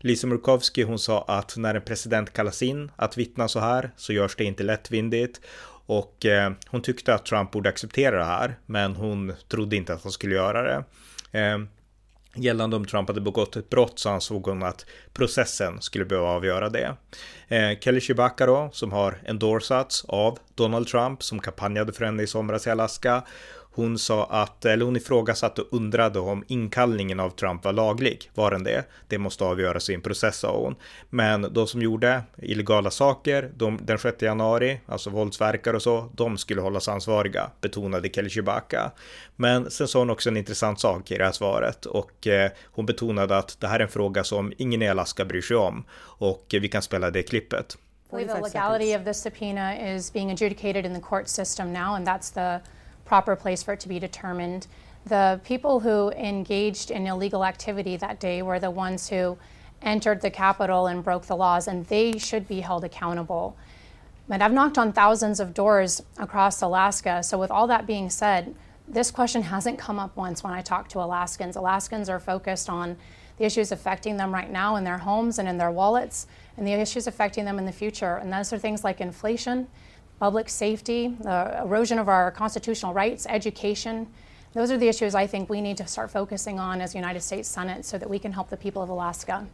Lisa 0.00 0.26
Murkowski, 0.26 0.82
hon 0.82 0.98
sa 0.98 1.24
att 1.28 1.56
när 1.56 1.74
en 1.74 1.82
president 1.82 2.32
kallas 2.32 2.62
in 2.62 2.90
att 2.96 3.18
vittna 3.18 3.48
så 3.48 3.60
här 3.60 3.90
så 3.96 4.12
görs 4.12 4.36
det 4.36 4.44
inte 4.44 4.62
lättvindigt 4.62 5.40
och 5.86 6.26
eh, 6.26 6.52
hon 6.68 6.82
tyckte 6.82 7.14
att 7.14 7.26
Trump 7.26 7.50
borde 7.50 7.68
acceptera 7.68 8.18
det 8.18 8.24
här, 8.24 8.58
men 8.66 8.96
hon 8.96 9.32
trodde 9.48 9.76
inte 9.76 9.94
att 9.94 10.02
han 10.02 10.12
skulle 10.12 10.34
göra 10.34 10.62
det. 10.62 10.84
Eh, 11.40 11.58
Gällande 12.34 12.76
om 12.76 12.84
Trump 12.84 13.08
hade 13.08 13.20
begått 13.20 13.56
ett 13.56 13.70
brott 13.70 13.98
så 13.98 14.10
ansåg 14.10 14.46
hon 14.46 14.62
att 14.62 14.86
processen 15.12 15.80
skulle 15.80 16.04
behöva 16.04 16.28
avgöra 16.28 16.68
det. 16.68 16.96
Eh, 17.48 17.78
Kelly 17.80 18.00
Chewbacca 18.00 18.46
då, 18.46 18.70
som 18.72 18.92
har 18.92 19.18
endorsats 19.24 20.04
av 20.08 20.38
Donald 20.54 20.86
Trump 20.86 21.22
som 21.22 21.40
kampanjade 21.40 21.92
för 21.92 22.04
henne 22.04 22.22
i 22.22 22.26
somras 22.26 22.66
i 22.66 22.70
Alaska. 22.70 23.22
Hon 23.74 23.98
sa 23.98 24.24
att, 24.24 24.64
eller 24.64 24.84
hon 24.84 24.96
ifrågasatte 24.96 25.62
och 25.62 25.68
undrade 25.70 26.18
om 26.18 26.44
inkallningen 26.48 27.20
av 27.20 27.30
Trump 27.30 27.64
var 27.64 27.72
laglig. 27.72 28.30
Var 28.34 28.50
den 28.50 28.64
det? 28.64 28.84
Det 29.08 29.18
måste 29.18 29.44
avgöras 29.44 29.90
i 29.90 29.94
en 29.94 30.00
process, 30.00 30.36
sa 30.38 30.56
hon. 30.56 30.74
Men 31.10 31.42
de 31.52 31.66
som 31.66 31.82
gjorde 31.82 32.22
illegala 32.36 32.90
saker 32.90 33.50
de, 33.56 33.78
den 33.82 33.98
6 33.98 34.22
januari, 34.22 34.80
alltså 34.86 35.10
våldsverkare 35.10 35.76
och 35.76 35.82
så, 35.82 36.10
de 36.14 36.38
skulle 36.38 36.60
hållas 36.60 36.88
ansvariga, 36.88 37.50
betonade 37.60 38.08
Kelly 38.08 38.30
Chewbacca. 38.30 38.92
Men 39.36 39.70
sen 39.70 39.88
sa 39.88 39.98
hon 39.98 40.10
också 40.10 40.28
en 40.30 40.36
intressant 40.36 40.80
sak 40.80 41.10
i 41.10 41.18
det 41.18 41.24
här 41.24 41.32
svaret 41.32 41.86
och 41.86 42.26
eh, 42.26 42.50
hon 42.64 42.86
betonade 42.86 43.38
att 43.38 43.60
det 43.60 43.66
här 43.66 43.80
är 43.80 43.84
en 43.84 43.88
fråga 43.88 44.24
som 44.24 44.52
ingen 44.58 44.82
i 44.82 44.88
Alaska 44.88 45.24
bryr 45.24 45.42
sig 45.42 45.56
om 45.56 45.84
och 46.02 46.46
vi 46.50 46.68
kan 46.68 46.82
spela 46.82 47.10
det 47.10 47.22
klippet. 47.22 47.78
The 48.10 48.18
legality 48.18 48.96
of 48.96 49.04
the 49.04 49.14
subpoena 49.14 49.94
is 49.94 50.12
being 50.12 50.30
adjudicated 50.30 50.86
in 50.86 50.94
the 50.94 51.00
court 51.00 51.28
system 51.28 51.72
now, 51.72 51.94
and 51.94 52.08
that's 52.08 52.34
the 52.34 52.60
proper 53.12 53.36
place 53.36 53.62
for 53.62 53.74
it 53.74 53.80
to 53.80 53.88
be 53.88 53.98
determined. 53.98 54.66
The 55.04 55.38
people 55.44 55.80
who 55.80 56.10
engaged 56.12 56.90
in 56.90 57.06
illegal 57.06 57.44
activity 57.44 57.94
that 57.98 58.18
day 58.18 58.40
were 58.40 58.58
the 58.58 58.70
ones 58.70 59.10
who 59.10 59.36
entered 59.82 60.22
the 60.22 60.30
Capitol 60.30 60.86
and 60.86 61.04
broke 61.04 61.26
the 61.26 61.36
laws, 61.36 61.68
and 61.68 61.84
they 61.88 62.16
should 62.16 62.48
be 62.48 62.60
held 62.60 62.84
accountable. 62.84 63.54
But 64.28 64.40
I've 64.40 64.54
knocked 64.54 64.78
on 64.78 64.94
thousands 64.94 65.40
of 65.40 65.52
doors 65.52 66.02
across 66.16 66.62
Alaska, 66.62 67.22
so 67.22 67.36
with 67.36 67.50
all 67.50 67.66
that 67.66 67.86
being 67.86 68.08
said, 68.08 68.54
this 68.88 69.10
question 69.10 69.42
hasn't 69.42 69.78
come 69.78 69.98
up 69.98 70.16
once 70.16 70.42
when 70.42 70.54
I 70.54 70.62
talk 70.62 70.88
to 70.88 70.98
Alaskans. 71.00 71.54
Alaskans 71.54 72.08
are 72.08 72.18
focused 72.18 72.70
on 72.70 72.96
the 73.36 73.44
issues 73.44 73.72
affecting 73.72 74.16
them 74.16 74.32
right 74.32 74.50
now 74.50 74.76
in 74.76 74.84
their 74.84 74.96
homes 74.96 75.38
and 75.38 75.46
in 75.46 75.58
their 75.58 75.70
wallets, 75.70 76.26
and 76.56 76.66
the 76.66 76.72
issues 76.72 77.06
affecting 77.06 77.44
them 77.44 77.58
in 77.58 77.66
the 77.66 77.72
future. 77.72 78.16
And 78.16 78.32
those 78.32 78.54
are 78.54 78.58
things 78.58 78.82
like 78.82 79.02
inflation 79.02 79.68
public 80.22 80.48
safety, 80.48 81.16
the 81.22 81.38
erosion 81.64 81.98
of 81.98 82.08
our 82.08 82.30
constitutional 82.30 82.94
rights, 82.94 83.26
education. 83.26 84.06
Those 84.52 84.70
are 84.70 84.78
the 84.78 84.88
issues 84.88 85.14
I 85.14 85.26
think 85.26 85.50
we 85.50 85.60
need 85.60 85.76
to 85.78 85.86
start 85.86 86.10
focusing 86.12 86.60
on 86.60 86.80
as 86.80 86.94
United 86.94 87.22
States 87.22 87.48
Senate 87.48 87.84
so 87.84 87.98
that 87.98 88.08
we 88.08 88.18
can 88.18 88.32
help 88.32 88.48
the 88.48 88.56
people 88.56 88.82
of 88.82 88.90
Alaska. 88.90 89.46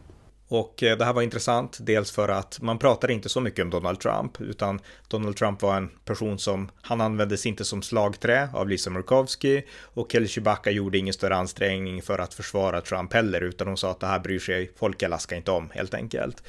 Och 0.47 0.83
eh, 0.83 0.97
det 0.97 1.05
här 1.05 1.13
var 1.13 1.21
intressant, 1.21 1.77
dels 1.81 2.11
för 2.11 2.29
att 2.29 2.61
man 2.61 2.79
pratar 2.79 3.11
inte 3.11 3.29
så 3.29 3.41
mycket 3.41 3.63
om 3.63 3.69
Donald 3.69 3.99
Trump, 3.99 4.41
utan 4.41 4.79
Donald 5.07 5.35
Trump 5.35 5.61
var 5.61 5.77
en 5.77 5.89
person 6.05 6.39
som, 6.39 6.69
han 6.81 7.01
användes 7.01 7.45
inte 7.45 7.65
som 7.65 7.81
slagträ 7.81 8.49
av 8.53 8.69
Lisa 8.69 8.89
Murkowski 8.89 9.63
och 9.93 10.11
Kelly 10.11 10.27
Chewbacca 10.27 10.71
gjorde 10.71 10.97
ingen 10.97 11.13
större 11.13 11.35
ansträngning 11.35 12.01
för 12.01 12.19
att 12.19 12.33
försvara 12.33 12.81
Trump 12.81 13.13
heller, 13.13 13.41
utan 13.41 13.67
hon 13.67 13.77
sa 13.77 13.91
att 13.91 13.99
det 13.99 14.07
här 14.07 14.19
bryr 14.19 14.39
sig 14.39 14.71
folk 14.75 15.01
i 15.01 15.05
Alaska 15.05 15.35
inte 15.35 15.51
om, 15.51 15.69
helt 15.73 15.93
enkelt. 15.93 16.43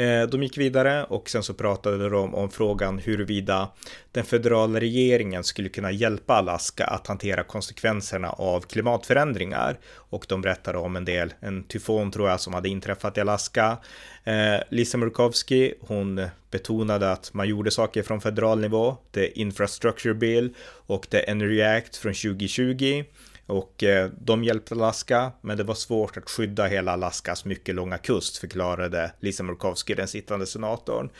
Eh, 0.00 0.22
de 0.22 0.42
gick 0.42 0.58
vidare 0.58 1.04
och 1.04 1.30
sen 1.30 1.42
så 1.42 1.54
pratade 1.54 2.08
de 2.08 2.34
om 2.34 2.50
frågan 2.50 2.98
huruvida 2.98 3.68
den 4.12 4.24
federala 4.24 4.80
regeringen 4.80 5.44
skulle 5.44 5.68
kunna 5.68 5.90
hjälpa 5.90 6.34
Alaska 6.34 6.84
att 6.84 7.06
hantera 7.06 7.42
konsekvenserna 7.42 8.30
av 8.30 8.60
klimatförändringar. 8.60 9.78
Och 9.94 10.26
de 10.28 10.42
berättade 10.42 10.78
om 10.78 10.96
en 10.96 11.04
del, 11.04 11.34
en 11.40 11.64
tyfon 11.64 12.10
tror 12.10 12.28
jag 12.28 12.40
som 12.40 12.54
hade 12.54 12.68
inträffat 12.68 13.18
i 13.18 13.20
Alaska. 13.20 13.76
Eh, 14.24 14.56
Lisa 14.68 14.98
Murkowski, 14.98 15.74
hon 15.80 16.26
betonade 16.50 17.12
att 17.12 17.34
man 17.34 17.48
gjorde 17.48 17.70
saker 17.70 18.02
från 18.02 18.20
federal 18.20 18.60
nivå, 18.60 18.96
The 19.12 19.40
Infrastructure 19.40 20.14
Bill 20.14 20.54
och 20.86 21.10
The 21.10 21.30
Energy 21.30 21.62
Act 21.62 21.96
från 21.96 22.14
2020 22.14 23.04
och 23.50 23.82
eh, 23.82 24.10
de 24.20 24.44
hjälpte 24.44 24.74
Alaska, 24.74 25.32
men 25.40 25.56
det 25.56 25.64
var 25.64 25.74
svårt 25.74 26.16
att 26.16 26.30
skydda 26.30 26.66
hela 26.66 26.92
Alaskas 26.92 27.44
mycket 27.44 27.74
långa 27.74 27.98
kust, 27.98 28.38
förklarade 28.38 29.12
Lisa 29.20 29.42
Murkowski, 29.42 29.94
den 29.94 30.08
sittande 30.08 30.46
senatorn. 30.46 31.10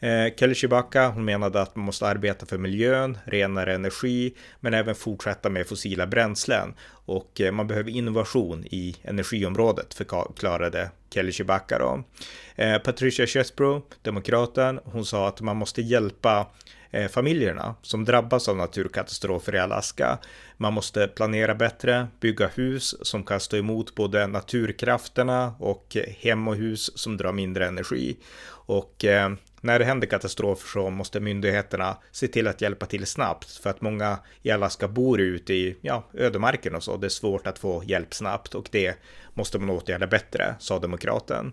Eh, 0.00 0.34
Kelly 0.36 0.54
Chewbacca, 0.54 1.08
hon 1.08 1.24
menade 1.24 1.60
att 1.60 1.76
man 1.76 1.84
måste 1.84 2.06
arbeta 2.06 2.46
för 2.46 2.58
miljön, 2.58 3.18
renare 3.24 3.74
energi, 3.74 4.34
men 4.60 4.74
även 4.74 4.94
fortsätta 4.94 5.50
med 5.50 5.66
fossila 5.66 6.06
bränslen. 6.06 6.74
Och 6.90 7.40
eh, 7.40 7.52
man 7.52 7.66
behöver 7.66 7.90
innovation 7.90 8.64
i 8.64 8.96
energiområdet, 9.02 9.94
förklarade 9.94 10.90
Kelly 11.14 11.32
Chewbacca 11.32 11.78
då. 11.78 12.04
Eh, 12.56 12.78
Patricia 12.78 13.26
Chesbro, 13.26 13.82
demokraten, 14.02 14.80
hon 14.84 15.04
sa 15.04 15.28
att 15.28 15.40
man 15.40 15.56
måste 15.56 15.82
hjälpa 15.82 16.46
Eh, 16.92 17.08
familjerna 17.08 17.74
som 17.82 18.04
drabbas 18.04 18.48
av 18.48 18.56
naturkatastrofer 18.56 19.54
i 19.54 19.58
Alaska. 19.58 20.18
Man 20.56 20.72
måste 20.72 21.08
planera 21.08 21.54
bättre, 21.54 22.08
bygga 22.20 22.46
hus 22.46 23.06
som 23.06 23.24
kan 23.24 23.40
stå 23.40 23.56
emot 23.56 23.94
både 23.94 24.26
naturkrafterna 24.26 25.54
och 25.58 25.96
eh, 25.96 26.14
hem 26.18 26.48
och 26.48 26.56
hus 26.56 26.98
som 26.98 27.16
drar 27.16 27.32
mindre 27.32 27.66
energi. 27.66 28.16
Och 28.50 29.04
eh, 29.04 29.32
när 29.60 29.78
det 29.78 29.84
händer 29.84 30.06
katastrofer 30.06 30.68
så 30.68 30.90
måste 30.90 31.20
myndigheterna 31.20 31.96
se 32.10 32.28
till 32.28 32.48
att 32.48 32.60
hjälpa 32.60 32.86
till 32.86 33.06
snabbt 33.06 33.50
för 33.50 33.70
att 33.70 33.80
många 33.80 34.18
i 34.42 34.50
Alaska 34.50 34.88
bor 34.88 35.20
ute 35.20 35.54
i 35.54 35.76
ja, 35.80 36.04
ödemarken 36.14 36.74
och 36.74 36.82
så. 36.82 36.96
Det 36.96 37.06
är 37.06 37.08
svårt 37.08 37.46
att 37.46 37.58
få 37.58 37.82
hjälp 37.84 38.14
snabbt 38.14 38.54
och 38.54 38.68
det 38.70 38.94
måste 39.34 39.58
man 39.58 39.70
åtgärda 39.70 40.06
bättre, 40.06 40.54
sa 40.58 40.78
demokraten. 40.78 41.52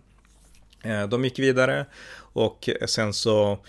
Eh, 0.84 1.08
de 1.08 1.24
gick 1.24 1.40
vidare 1.40 1.86
och 2.34 2.70
sen 2.86 3.14
så 3.14 3.60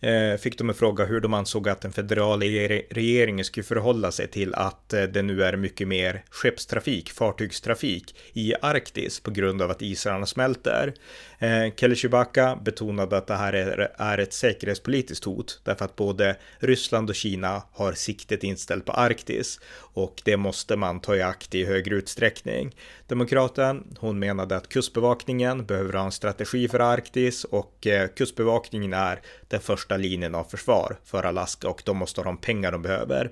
Eh, 0.00 0.36
fick 0.36 0.58
de 0.58 0.68
en 0.68 0.74
fråga 0.74 1.04
hur 1.04 1.20
de 1.20 1.34
ansåg 1.34 1.68
att 1.68 1.80
den 1.80 1.92
federala 1.92 2.44
regeringen 2.90 3.44
skulle 3.44 3.64
förhålla 3.64 4.12
sig 4.12 4.28
till 4.28 4.54
att 4.54 4.92
eh, 4.92 5.02
det 5.02 5.22
nu 5.22 5.44
är 5.44 5.56
mycket 5.56 5.88
mer 5.88 6.24
skeppstrafik, 6.30 7.10
fartygstrafik 7.10 8.16
i 8.32 8.54
Arktis 8.62 9.20
på 9.20 9.30
grund 9.30 9.62
av 9.62 9.70
att 9.70 9.82
isarna 9.82 10.26
smälter. 10.26 10.94
Eh, 11.38 11.74
Kelly 11.76 11.94
Chewbacca 11.94 12.56
betonade 12.64 13.16
att 13.16 13.26
det 13.26 13.34
här 13.34 13.52
är 13.98 14.18
ett 14.18 14.32
säkerhetspolitiskt 14.32 15.24
hot 15.24 15.60
därför 15.64 15.84
att 15.84 15.96
både 15.96 16.36
Ryssland 16.58 17.10
och 17.10 17.16
Kina 17.16 17.62
har 17.72 17.92
siktet 17.92 18.44
inställt 18.44 18.84
på 18.84 18.92
Arktis 18.92 19.60
och 19.76 20.22
det 20.24 20.36
måste 20.36 20.76
man 20.76 21.00
ta 21.00 21.16
i 21.16 21.22
akt 21.22 21.54
i 21.54 21.64
högre 21.64 21.94
utsträckning. 21.94 22.76
Demokraten, 23.06 23.96
hon 23.98 24.18
menade 24.18 24.56
att 24.56 24.68
kustbevakningen 24.68 25.66
behöver 25.66 25.92
ha 25.92 26.04
en 26.04 26.12
strategi 26.12 26.68
för 26.68 26.80
Arktis 26.80 27.44
och 27.44 27.86
eh, 27.86 28.08
kustbevakningen 28.08 28.92
är 28.92 29.20
den 29.48 29.60
första 29.60 29.87
första 29.88 29.96
linjen 29.96 30.34
av 30.34 30.44
försvar 30.44 30.96
för 31.04 31.26
Alaska 31.26 31.68
och 31.68 31.82
de 31.84 31.96
måste 31.96 32.20
ha 32.20 32.24
de 32.24 32.36
pengar 32.36 32.72
de 32.72 32.82
behöver. 32.82 33.30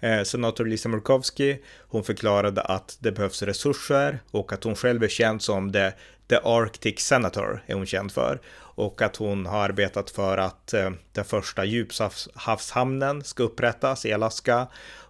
Eh, 0.00 0.22
senator 0.22 0.66
Lisa 0.66 0.88
Murkowski, 0.88 1.58
hon 1.88 2.04
förklarade 2.04 2.62
att 2.62 2.96
det 3.00 3.12
behövs 3.12 3.42
resurser 3.42 4.20
och 4.32 4.52
att 4.52 4.64
hon 4.64 4.74
själv 4.74 5.02
är 5.02 5.08
känd 5.08 5.42
som 5.42 5.72
the, 5.72 5.92
the 6.28 6.36
Arctic 6.44 7.00
Senator, 7.00 7.62
är 7.66 7.74
hon 7.74 7.86
känd 7.86 8.12
för. 8.12 8.40
Och 8.76 9.02
att 9.02 9.16
hon 9.16 9.46
har 9.46 9.64
arbetat 9.68 10.10
för 10.10 10.38
att 10.38 10.72
eh, 10.74 10.90
den 11.12 11.24
första 11.24 11.64
djuphavshamnen 11.64 13.24
ska 13.24 13.42
upprättas 13.42 14.06
i 14.06 14.12
Alaska. 14.12 14.68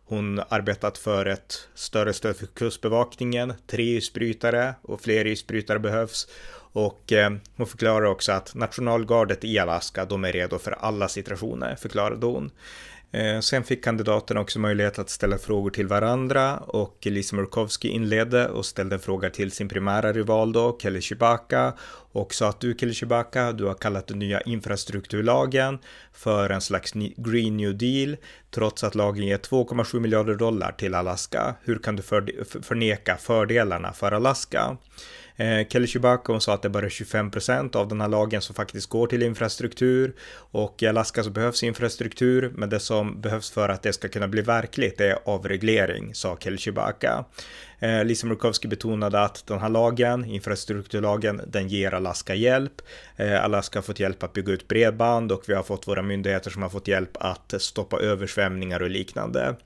Hon 0.08 0.40
arbetat 0.48 0.98
för 0.98 1.26
ett 1.26 1.68
större 1.74 2.12
stöd 2.12 2.36
för 2.36 2.46
kustbevakningen, 2.46 3.52
tre 3.66 3.96
isbrytare 3.96 4.74
och 4.82 5.00
fler 5.00 5.26
isbrytare 5.26 5.78
behövs. 5.78 6.26
Och 6.72 7.12
eh, 7.12 7.32
hon 7.56 7.66
förklarar 7.66 8.06
också 8.06 8.32
att 8.32 8.54
nationalgardet 8.54 9.44
i 9.44 9.58
Alaska, 9.58 10.04
de 10.04 10.24
är 10.24 10.32
redo 10.32 10.58
för 10.58 10.72
alla 10.72 11.08
situationer, 11.08 11.76
förklarade 11.76 12.26
hon. 12.26 12.50
Eh, 13.12 13.40
sen 13.40 13.64
fick 13.64 13.84
kandidaterna 13.84 14.40
också 14.40 14.58
möjlighet 14.58 14.98
att 14.98 15.10
ställa 15.10 15.38
frågor 15.38 15.70
till 15.70 15.86
varandra 15.86 16.56
och 16.56 16.98
Lisa 17.02 17.36
Murkowski 17.36 17.88
inledde 17.88 18.48
och 18.48 18.66
ställde 18.66 18.94
en 18.94 19.00
fråga 19.00 19.30
till 19.30 19.50
sin 19.50 19.68
primära 19.68 20.12
rival 20.12 20.52
då, 20.52 20.78
Kelly 20.82 21.00
Chewbacca 21.00 21.72
och 22.12 22.34
sa 22.34 22.48
att 22.48 22.60
du 22.60 22.74
Kelly 22.78 22.92
Chewbacca, 22.94 23.52
du 23.52 23.64
har 23.64 23.74
kallat 23.74 24.06
den 24.06 24.18
nya 24.18 24.40
infrastrukturlagen 24.40 25.78
för 26.12 26.50
en 26.50 26.60
slags 26.60 26.92
Green 27.16 27.56
New 27.56 27.78
Deal 27.78 28.16
trots 28.50 28.84
att 28.84 28.94
lagen 28.94 29.26
ger 29.26 29.38
2,7 29.38 30.00
miljarder 30.00 30.34
dollar 30.34 30.72
till 30.72 30.94
Alaska. 30.94 31.54
Hur 31.62 31.78
kan 31.78 31.96
du 31.96 32.02
förneka 32.62 33.16
fördelarna 33.16 33.92
för 33.92 34.12
Alaska? 34.12 34.76
Eh, 35.40 35.66
Kelly 35.68 35.86
Chewbacca 35.86 36.40
sa 36.40 36.54
att 36.54 36.62
det 36.62 36.68
bara 36.68 36.86
är 36.86 36.90
25% 36.90 37.76
av 37.76 37.88
den 37.88 38.00
här 38.00 38.08
lagen 38.08 38.40
som 38.42 38.54
faktiskt 38.54 38.88
går 38.88 39.06
till 39.06 39.22
infrastruktur 39.22 40.14
och 40.34 40.82
i 40.82 40.86
Alaska 40.86 41.22
så 41.22 41.30
behövs 41.30 41.62
infrastruktur 41.62 42.52
men 42.54 42.68
det 42.68 42.80
som 42.80 43.20
behövs 43.20 43.50
för 43.50 43.68
att 43.68 43.82
det 43.82 43.92
ska 43.92 44.08
kunna 44.08 44.28
bli 44.28 44.42
verkligt 44.42 45.00
är 45.00 45.18
avreglering, 45.24 46.14
sa 46.14 46.36
Kelly 46.40 46.58
Chewbacca. 46.58 47.24
Eh, 47.80 48.04
Lisa 48.04 48.26
Murkowski 48.26 48.68
betonade 48.68 49.20
att 49.20 49.46
den 49.46 49.58
här 49.58 49.68
lagen, 49.68 50.24
infrastrukturlagen, 50.24 51.40
den 51.46 51.68
ger 51.68 51.94
Alaska 51.94 52.34
hjälp. 52.34 52.82
Eh, 53.16 53.44
Alaska 53.44 53.78
har 53.78 53.82
fått 53.82 54.00
hjälp 54.00 54.22
att 54.22 54.32
bygga 54.32 54.52
ut 54.52 54.68
bredband 54.68 55.32
och 55.32 55.42
vi 55.46 55.54
har 55.54 55.62
fått 55.62 55.88
våra 55.88 56.02
myndigheter 56.02 56.50
som 56.50 56.62
har 56.62 56.68
fått 56.68 56.88
hjälp 56.88 57.10
att 57.20 57.54
stoppa 57.58 58.00
översvämningar 58.00 58.82
och 58.82 58.90
liknande. 58.90 59.56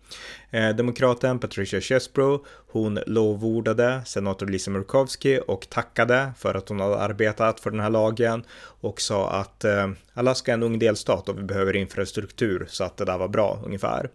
Eh, 0.51 0.69
demokraten 0.69 1.39
Patricia 1.39 1.81
Chesbro, 1.81 2.45
hon 2.67 2.99
lovordade 3.07 4.03
senator 4.07 4.47
Lisa 4.47 4.71
Murkowski 4.71 5.41
och 5.47 5.69
tackade 5.71 6.33
för 6.39 6.55
att 6.55 6.69
hon 6.69 6.81
hade 6.81 6.99
arbetat 6.99 7.61
för 7.61 7.71
den 7.71 7.81
här 7.81 7.91
lagen 7.91 8.45
och 8.81 9.01
sa 9.01 9.31
att 9.31 9.65
eh, 9.65 9.91
Alaska 10.15 10.53
är 10.53 10.55
en 10.55 10.63
ung 10.63 10.79
delstat 10.79 11.29
och 11.29 11.39
vi 11.39 11.43
behöver 11.43 11.77
infrastruktur 11.77 12.67
så 12.69 12.85
att 12.85 12.97
det 12.97 13.05
där 13.05 13.19
var 13.19 13.29
bra 13.29 13.63
ungefär. 13.65 14.11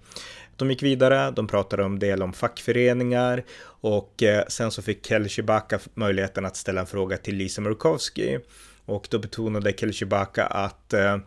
De 0.59 0.69
gick 0.69 0.83
vidare, 0.83 1.31
de 1.31 1.47
pratade 1.47 1.83
om 1.83 1.99
del 1.99 2.23
om 2.23 2.33
fackföreningar 2.33 3.43
och 3.61 4.23
eh, 4.23 4.43
sen 4.47 4.71
så 4.71 4.81
fick 4.81 5.05
Kelly 5.05 5.29
Chewbacca 5.29 5.79
möjligheten 5.93 6.45
att 6.45 6.55
ställa 6.55 6.81
en 6.81 6.87
fråga 6.87 7.17
till 7.17 7.35
Lisa 7.35 7.61
Murkowski. 7.61 8.39
Och 8.85 9.07
då 9.09 9.19
betonade 9.19 9.73
Kelly 9.77 9.93
Chewbacca 9.93 10.45
att 10.45 10.93
eh, 10.93 11.17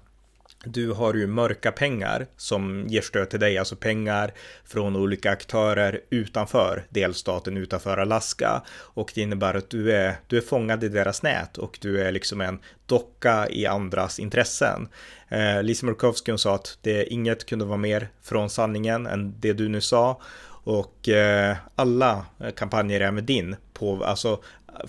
du 0.64 0.92
har 0.92 1.14
ju 1.14 1.26
mörka 1.26 1.72
pengar 1.72 2.26
som 2.36 2.86
ger 2.88 3.00
stöd 3.00 3.30
till 3.30 3.40
dig, 3.40 3.58
alltså 3.58 3.76
pengar 3.76 4.32
från 4.64 4.96
olika 4.96 5.30
aktörer 5.30 6.00
utanför 6.10 6.84
delstaten, 6.88 7.56
utanför 7.56 7.98
Alaska. 7.98 8.62
Och 8.70 9.12
det 9.14 9.20
innebär 9.20 9.54
att 9.54 9.70
du 9.70 9.92
är, 9.92 10.14
du 10.26 10.36
är 10.36 10.40
fångad 10.40 10.84
i 10.84 10.88
deras 10.88 11.22
nät 11.22 11.58
och 11.58 11.78
du 11.80 12.00
är 12.00 12.12
liksom 12.12 12.40
en 12.40 12.58
docka 12.86 13.48
i 13.48 13.66
andras 13.66 14.18
intressen. 14.18 14.88
Eh, 15.28 15.62
Lisa 15.62 15.86
Murkowski 15.86 16.38
sa 16.38 16.54
att 16.54 16.78
det 16.80 17.12
inget 17.12 17.46
kunde 17.46 17.64
vara 17.64 17.78
mer 17.78 18.08
från 18.22 18.50
sanningen 18.50 19.06
än 19.06 19.34
det 19.40 19.52
du 19.52 19.68
nu 19.68 19.80
sa. 19.80 20.20
Och 20.64 21.08
eh, 21.08 21.56
alla 21.74 22.26
kampanjer, 22.56 23.00
även 23.00 23.26
din, 23.26 23.56
på, 23.72 24.04
alltså 24.04 24.40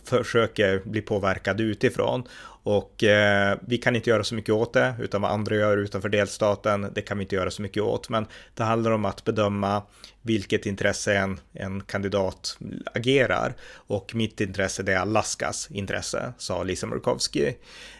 försöker 0.04 0.82
bli 0.86 1.02
påverkade 1.02 1.64
utifrån. 1.64 2.24
Och 2.64 3.04
eh, 3.04 3.58
vi 3.68 3.78
kan 3.78 3.96
inte 3.96 4.10
göra 4.10 4.24
så 4.24 4.36
mycket 4.36 4.56
åt 4.56 4.74
det, 4.74 4.96
utan 5.00 5.22
vad 5.22 5.32
andra 5.32 5.56
gör 5.56 5.78
utanför 5.78 6.10
delstaten, 6.10 6.92
det 6.96 7.02
kan 7.02 7.18
vi 7.18 7.24
inte 7.24 7.36
göra 7.36 7.52
så 7.52 7.62
mycket 7.62 7.84
åt. 7.84 8.10
Men 8.10 8.26
det 8.56 8.64
handlar 8.64 8.92
om 8.92 9.06
att 9.06 9.24
bedöma 9.24 9.84
vilket 10.22 10.66
intresse 10.66 11.18
en, 11.18 11.40
en 11.54 11.82
kandidat 11.82 12.58
agerar. 12.94 13.54
Och 13.74 14.16
mitt 14.16 14.42
intresse 14.42 14.84
det 14.84 14.94
är 14.94 15.00
Alaskas 15.00 15.68
intresse, 15.72 16.34
sa 16.38 16.64
Lisa 16.64 16.88
Murkowski. 16.88 17.56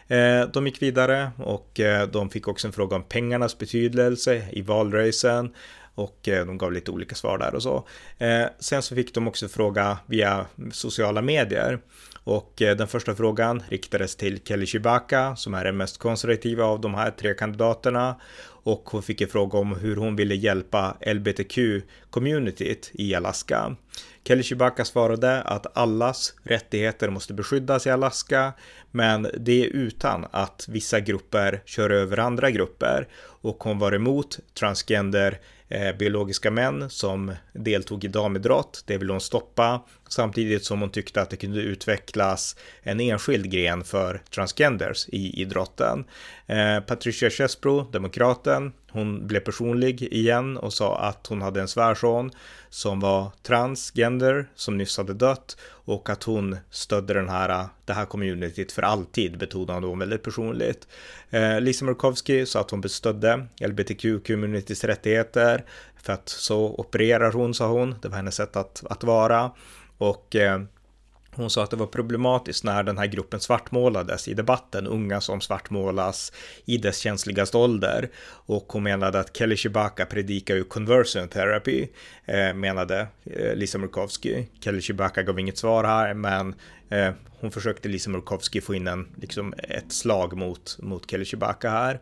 Eh, 0.08 0.42
de 0.52 0.66
gick 0.66 0.82
vidare 0.82 1.30
och 1.38 1.80
eh, 1.80 2.08
de 2.08 2.30
fick 2.30 2.48
också 2.48 2.66
en 2.66 2.72
fråga 2.72 2.96
om 2.96 3.02
pengarnas 3.02 3.58
betydelse 3.58 4.42
i 4.52 4.62
valrörelsen 4.62 5.50
och 5.94 6.28
eh, 6.28 6.46
de 6.46 6.58
gav 6.58 6.72
lite 6.72 6.90
olika 6.90 7.14
svar 7.14 7.38
där 7.38 7.54
och 7.54 7.62
så. 7.62 7.86
Eh, 8.18 8.44
sen 8.58 8.82
så 8.82 8.94
fick 8.94 9.14
de 9.14 9.28
också 9.28 9.48
fråga 9.48 9.98
via 10.06 10.46
sociala 10.72 11.22
medier 11.22 11.78
och 12.24 12.62
eh, 12.62 12.76
den 12.76 12.88
första 12.88 13.14
frågan 13.14 13.62
riktades 13.68 14.16
till 14.16 14.40
Kelly 14.44 14.66
Chewbacca 14.66 15.36
som 15.36 15.54
är 15.54 15.64
den 15.64 15.76
mest 15.76 15.98
konservativa 15.98 16.64
av 16.64 16.80
de 16.80 16.94
här 16.94 17.10
tre 17.10 17.34
kandidaterna 17.34 18.16
och 18.64 18.88
hon 18.90 19.02
fick 19.02 19.20
en 19.20 19.28
fråga 19.28 19.58
om 19.58 19.76
hur 19.76 19.96
hon 19.96 20.16
ville 20.16 20.34
hjälpa 20.34 20.96
LBTQ-communityt 21.00 22.90
i 22.92 23.14
Alaska. 23.14 23.76
Kelly 24.24 24.42
Chewbacca 24.42 24.84
svarade 24.84 25.42
att 25.42 25.76
allas 25.76 26.34
rättigheter 26.42 27.10
måste 27.10 27.34
beskyddas 27.34 27.86
i 27.86 27.90
Alaska, 27.90 28.52
men 28.90 29.28
det 29.38 29.64
är 29.64 29.66
utan 29.66 30.26
att 30.30 30.66
vissa 30.68 31.00
grupper 31.00 31.62
kör 31.64 31.90
över 31.90 32.18
andra 32.18 32.50
grupper 32.50 33.08
och 33.16 33.64
hon 33.64 33.78
var 33.78 33.94
emot 33.94 34.38
transgender 34.54 35.38
Eh, 35.74 35.96
biologiska 35.96 36.50
män 36.50 36.90
som 36.90 37.32
deltog 37.52 38.04
i 38.04 38.08
damidrott. 38.08 38.82
Det 38.86 38.98
ville 38.98 39.12
hon 39.12 39.20
stoppa 39.20 39.84
samtidigt 40.08 40.64
som 40.64 40.80
hon 40.80 40.90
tyckte 40.90 41.22
att 41.22 41.30
det 41.30 41.36
kunde 41.36 41.60
utvecklas 41.60 42.56
en 42.82 43.00
enskild 43.00 43.50
gren 43.50 43.84
för 43.84 44.22
transgenders 44.30 45.08
i 45.08 45.40
idrotten. 45.40 46.04
Eh, 46.46 46.80
Patricia 46.80 47.30
Chesbro, 47.30 47.90
demokraten, 47.92 48.72
hon 48.90 49.26
blev 49.26 49.40
personlig 49.40 50.02
igen 50.02 50.56
och 50.56 50.72
sa 50.72 50.98
att 50.98 51.26
hon 51.26 51.42
hade 51.42 51.60
en 51.60 51.68
svärson 51.68 52.30
som 52.68 53.00
var 53.00 53.32
transgender 53.42 54.50
som 54.54 54.78
nyss 54.78 54.96
hade 54.96 55.14
dött 55.14 55.56
och 55.64 56.10
att 56.10 56.24
hon 56.24 56.56
stödde 56.70 57.14
den 57.14 57.28
här, 57.28 57.48
eh, 57.48 57.66
det 57.84 57.92
här 57.92 58.04
communityt 58.04 58.72
för 58.72 58.82
alltid 58.82 59.38
betonade 59.38 59.86
hon 59.86 59.98
väldigt 59.98 60.22
personligt. 60.22 60.88
Eh, 61.30 61.60
Lisa 61.60 61.84
Murkowski 61.84 62.46
sa 62.46 62.60
att 62.60 62.70
hon 62.70 62.80
bestödde 62.80 63.46
LBTQ-communityts 63.60 64.86
rättigheter 64.86 65.64
för 66.02 66.12
att 66.12 66.28
så 66.28 66.74
opererar 66.78 67.32
hon, 67.32 67.54
sa 67.54 67.68
hon. 67.68 67.94
Det 68.02 68.08
var 68.08 68.16
hennes 68.16 68.34
sätt 68.34 68.56
att, 68.56 68.84
att 68.90 69.04
vara. 69.04 69.50
Och 69.98 70.36
eh, 70.36 70.62
hon 71.36 71.50
sa 71.50 71.62
att 71.62 71.70
det 71.70 71.76
var 71.76 71.86
problematiskt 71.86 72.64
när 72.64 72.82
den 72.82 72.98
här 72.98 73.06
gruppen 73.06 73.40
svartmålades 73.40 74.28
i 74.28 74.34
debatten, 74.34 74.86
unga 74.86 75.20
som 75.20 75.40
svartmålas 75.40 76.32
i 76.64 76.76
dess 76.76 76.98
känsligaste 76.98 77.56
ålder. 77.56 78.10
Och 78.26 78.72
hon 78.72 78.82
menade 78.82 79.20
att 79.20 79.36
Kelly 79.36 79.56
Chewbacca 79.56 80.06
predikar 80.06 80.54
ju 80.54 80.64
conversion 80.64 81.28
therapy, 81.28 81.88
eh, 82.24 82.54
menade 82.54 83.06
eh, 83.24 83.54
Lisa 83.54 83.78
Murkowski. 83.78 84.48
Kelly 84.60 84.80
Chewbacca 84.80 85.22
gav 85.22 85.38
inget 85.38 85.58
svar 85.58 85.84
här, 85.84 86.14
men 86.14 86.54
eh, 86.88 87.12
hon 87.40 87.50
försökte 87.50 87.88
Lisa 87.88 88.10
Murkowski 88.10 88.60
få 88.60 88.74
in 88.74 88.88
en, 88.88 89.08
liksom 89.16 89.54
ett 89.58 89.92
slag 89.92 90.36
mot, 90.36 90.78
mot 90.82 91.10
Kelly 91.10 91.24
Chewbacca 91.24 91.70
här. 91.70 92.00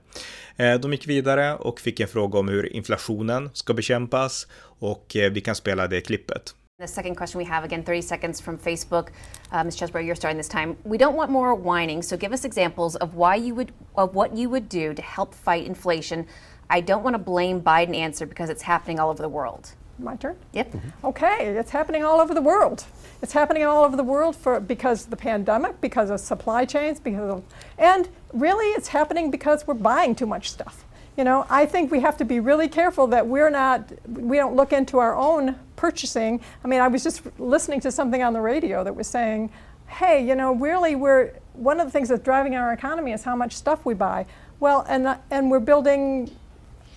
Eh, 0.56 0.80
de 0.80 0.92
gick 0.92 1.08
vidare 1.08 1.56
och 1.56 1.80
fick 1.80 2.00
en 2.00 2.08
fråga 2.08 2.38
om 2.38 2.48
hur 2.48 2.72
inflationen 2.72 3.50
ska 3.52 3.74
bekämpas 3.74 4.46
och 4.62 5.16
eh, 5.16 5.32
vi 5.32 5.40
kan 5.40 5.54
spela 5.54 5.86
det 5.86 6.00
klippet. 6.00 6.54
The 6.82 6.88
second 6.88 7.14
question 7.14 7.38
we 7.38 7.44
have, 7.44 7.62
again, 7.62 7.84
30 7.84 8.00
seconds 8.00 8.40
from 8.40 8.58
Facebook. 8.58 9.10
Uh, 9.52 9.62
Ms. 9.62 9.76
Chesbro, 9.76 10.04
you're 10.04 10.16
starting 10.16 10.36
this 10.36 10.48
time. 10.48 10.76
We 10.82 10.98
don't 10.98 11.14
want 11.14 11.30
more 11.30 11.54
whining, 11.54 12.02
so 12.02 12.16
give 12.16 12.32
us 12.32 12.44
examples 12.44 12.96
of 12.96 13.14
why 13.14 13.36
you 13.36 13.54
would, 13.54 13.70
of 13.94 14.16
what 14.16 14.34
you 14.34 14.50
would 14.50 14.68
do 14.68 14.92
to 14.92 15.00
help 15.00 15.32
fight 15.32 15.64
inflation. 15.64 16.26
I 16.68 16.80
don't 16.80 17.04
want 17.04 17.14
to 17.14 17.18
blame 17.20 17.60
Biden 17.60 17.94
answer 17.94 18.26
because 18.26 18.50
it's 18.50 18.62
happening 18.62 18.98
all 18.98 19.10
over 19.10 19.22
the 19.22 19.28
world. 19.28 19.70
My 20.00 20.16
turn? 20.16 20.36
Yep. 20.54 20.74
Okay, 21.04 21.54
it's 21.54 21.70
happening 21.70 22.02
all 22.02 22.20
over 22.20 22.34
the 22.34 22.42
world. 22.42 22.84
It's 23.22 23.32
happening 23.32 23.62
all 23.62 23.84
over 23.84 23.96
the 23.96 24.02
world 24.02 24.34
for 24.34 24.58
because 24.58 25.04
of 25.04 25.10
the 25.10 25.16
pandemic, 25.16 25.80
because 25.80 26.10
of 26.10 26.18
supply 26.18 26.64
chains, 26.64 26.98
because 26.98 27.30
of, 27.30 27.44
and 27.78 28.08
really 28.32 28.66
it's 28.72 28.88
happening 28.88 29.30
because 29.30 29.68
we're 29.68 29.74
buying 29.74 30.16
too 30.16 30.26
much 30.26 30.50
stuff. 30.50 30.84
You 31.16 31.24
know, 31.24 31.46
I 31.50 31.66
think 31.66 31.90
we 31.90 32.00
have 32.00 32.16
to 32.18 32.24
be 32.24 32.40
really 32.40 32.68
careful 32.68 33.06
that 33.08 33.26
we're 33.26 33.50
not, 33.50 33.92
we 34.08 34.38
don't 34.38 34.56
look 34.56 34.72
into 34.72 34.98
our 34.98 35.14
own 35.14 35.56
purchasing. 35.76 36.40
I 36.64 36.68
mean, 36.68 36.80
I 36.80 36.88
was 36.88 37.02
just 37.02 37.22
listening 37.38 37.80
to 37.80 37.92
something 37.92 38.22
on 38.22 38.32
the 38.32 38.40
radio 38.40 38.82
that 38.82 38.96
was 38.96 39.06
saying, 39.06 39.50
hey, 39.88 40.26
you 40.26 40.34
know, 40.34 40.54
really, 40.54 40.96
we're, 40.96 41.32
one 41.52 41.80
of 41.80 41.86
the 41.86 41.90
things 41.90 42.08
that's 42.08 42.22
driving 42.22 42.54
our 42.54 42.72
economy 42.72 43.12
is 43.12 43.24
how 43.24 43.36
much 43.36 43.52
stuff 43.54 43.84
we 43.84 43.92
buy. 43.92 44.24
Well, 44.58 44.86
and, 44.88 45.18
and 45.30 45.50
we're 45.50 45.60
building 45.60 46.34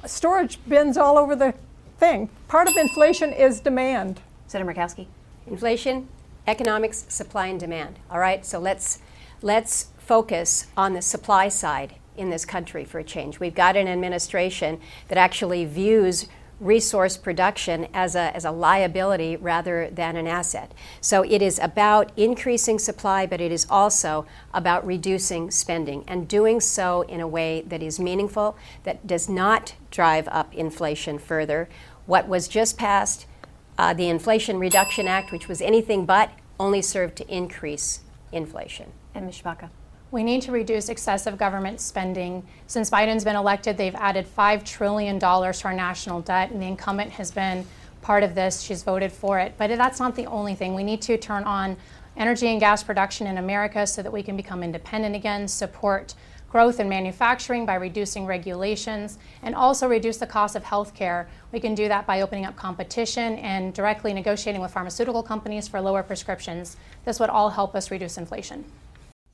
storage 0.05 0.59
bins 0.67 0.97
all 0.97 1.17
over 1.17 1.35
the 1.35 1.53
thing. 1.97 2.29
Part 2.47 2.69
of 2.69 2.77
inflation 2.77 3.33
is 3.33 3.59
demand. 3.59 4.21
Senator 4.47 4.71
Murkowski. 4.71 5.07
Inflation, 5.47 6.07
economics, 6.47 7.05
supply 7.09 7.47
and 7.47 7.59
demand. 7.59 7.99
All 8.09 8.19
right, 8.19 8.45
so 8.45 8.59
let's 8.59 8.99
let's 9.41 9.89
focus 9.97 10.67
on 10.77 10.93
the 10.93 11.01
supply 11.01 11.49
side 11.49 11.95
in 12.17 12.29
this 12.29 12.45
country 12.45 12.85
for 12.85 12.99
a 12.99 13.03
change. 13.03 13.39
We've 13.39 13.55
got 13.55 13.75
an 13.75 13.87
administration 13.87 14.79
that 15.07 15.17
actually 15.17 15.65
views 15.65 16.27
resource 16.59 17.17
production 17.17 17.87
as 17.93 18.15
a, 18.15 18.33
as 18.35 18.45
a 18.45 18.51
liability 18.51 19.35
rather 19.35 19.89
than 19.89 20.15
an 20.15 20.27
asset. 20.27 20.71
So 21.01 21.23
it 21.23 21.41
is 21.41 21.59
about 21.59 22.11
increasing 22.15 22.79
supply, 22.79 23.25
but 23.25 23.41
it 23.41 23.51
is 23.51 23.67
also 23.69 24.25
about 24.53 24.85
reducing 24.85 25.51
spending 25.51 26.03
and 26.07 26.27
doing 26.27 26.61
so 26.61 27.01
in 27.03 27.19
a 27.19 27.27
way 27.27 27.63
that 27.67 27.83
is 27.83 27.99
meaningful, 27.99 28.57
that 28.83 29.05
does 29.05 29.27
not 29.27 29.75
drive 29.91 30.27
up 30.29 30.53
inflation 30.53 31.19
further. 31.19 31.67
What 32.05 32.27
was 32.27 32.47
just 32.47 32.77
passed, 32.77 33.25
uh, 33.77 33.93
the 33.93 34.07
Inflation 34.07 34.57
Reduction 34.57 35.07
Act, 35.07 35.31
which 35.31 35.47
was 35.47 35.61
anything 35.61 36.05
but, 36.05 36.31
only 36.57 36.81
served 36.81 37.17
to 37.17 37.27
increase 37.27 37.99
inflation. 38.31 38.91
And 39.13 39.25
Ms. 39.25 39.41
We 40.11 40.23
need 40.23 40.43
to 40.43 40.51
reduce 40.51 40.89
excessive 40.89 41.37
government 41.37 41.81
spending. 41.81 42.45
Since 42.67 42.89
Biden's 42.89 43.23
been 43.23 43.35
elected, 43.35 43.75
they've 43.75 43.95
added 43.95 44.25
$5 44.25 44.63
trillion 44.63 45.19
to 45.19 45.25
our 45.27 45.73
national 45.73 46.21
debt, 46.21 46.51
and 46.51 46.61
the 46.61 46.67
incumbent 46.67 47.11
has 47.11 47.31
been 47.31 47.65
part 48.01 48.23
of 48.23 48.35
this. 48.35 48.61
She's 48.61 48.83
voted 48.83 49.11
for 49.11 49.39
it. 49.39 49.55
But 49.57 49.75
that's 49.75 49.99
not 49.99 50.15
the 50.15 50.27
only 50.27 50.55
thing. 50.55 50.73
We 50.73 50.83
need 50.83 51.01
to 51.01 51.17
turn 51.17 51.43
on 51.43 51.75
energy 52.15 52.47
and 52.47 52.59
gas 52.59 52.83
production 52.83 53.27
in 53.27 53.39
America 53.39 53.85
so 53.85 54.01
that 54.03 54.13
we 54.13 54.23
can 54.23 54.37
become 54.37 54.63
independent 54.63 55.15
again, 55.15 55.47
support 55.47 56.13
growth 56.49 56.79
in 56.79 56.87
manufacturing 56.87 57.65
by 57.65 57.75
reducing 57.75 58.25
regulations 58.25 59.17
and 59.41 59.53
also 59.53 59.89
reduce 59.89 60.17
the 60.17 60.27
cost 60.27 60.55
of 60.55 60.63
healthcare. 60.63 61.25
We 61.51 61.59
can 61.59 61.75
do 61.75 61.89
that 61.89 62.07
by 62.07 62.21
opening 62.21 62.45
up 62.45 62.55
competition 62.55 63.37
and 63.39 63.73
directly 63.73 64.13
negotiating 64.13 64.61
with 64.61 64.71
pharmaceutical 64.71 65.23
companies 65.23 65.67
for 65.67 65.81
lower 65.81 66.03
prescriptions. 66.03 66.77
This 67.03 67.19
would 67.19 67.29
all 67.29 67.49
help 67.49 67.75
us 67.75 67.91
reduce 67.91 68.17
inflation. 68.17 68.63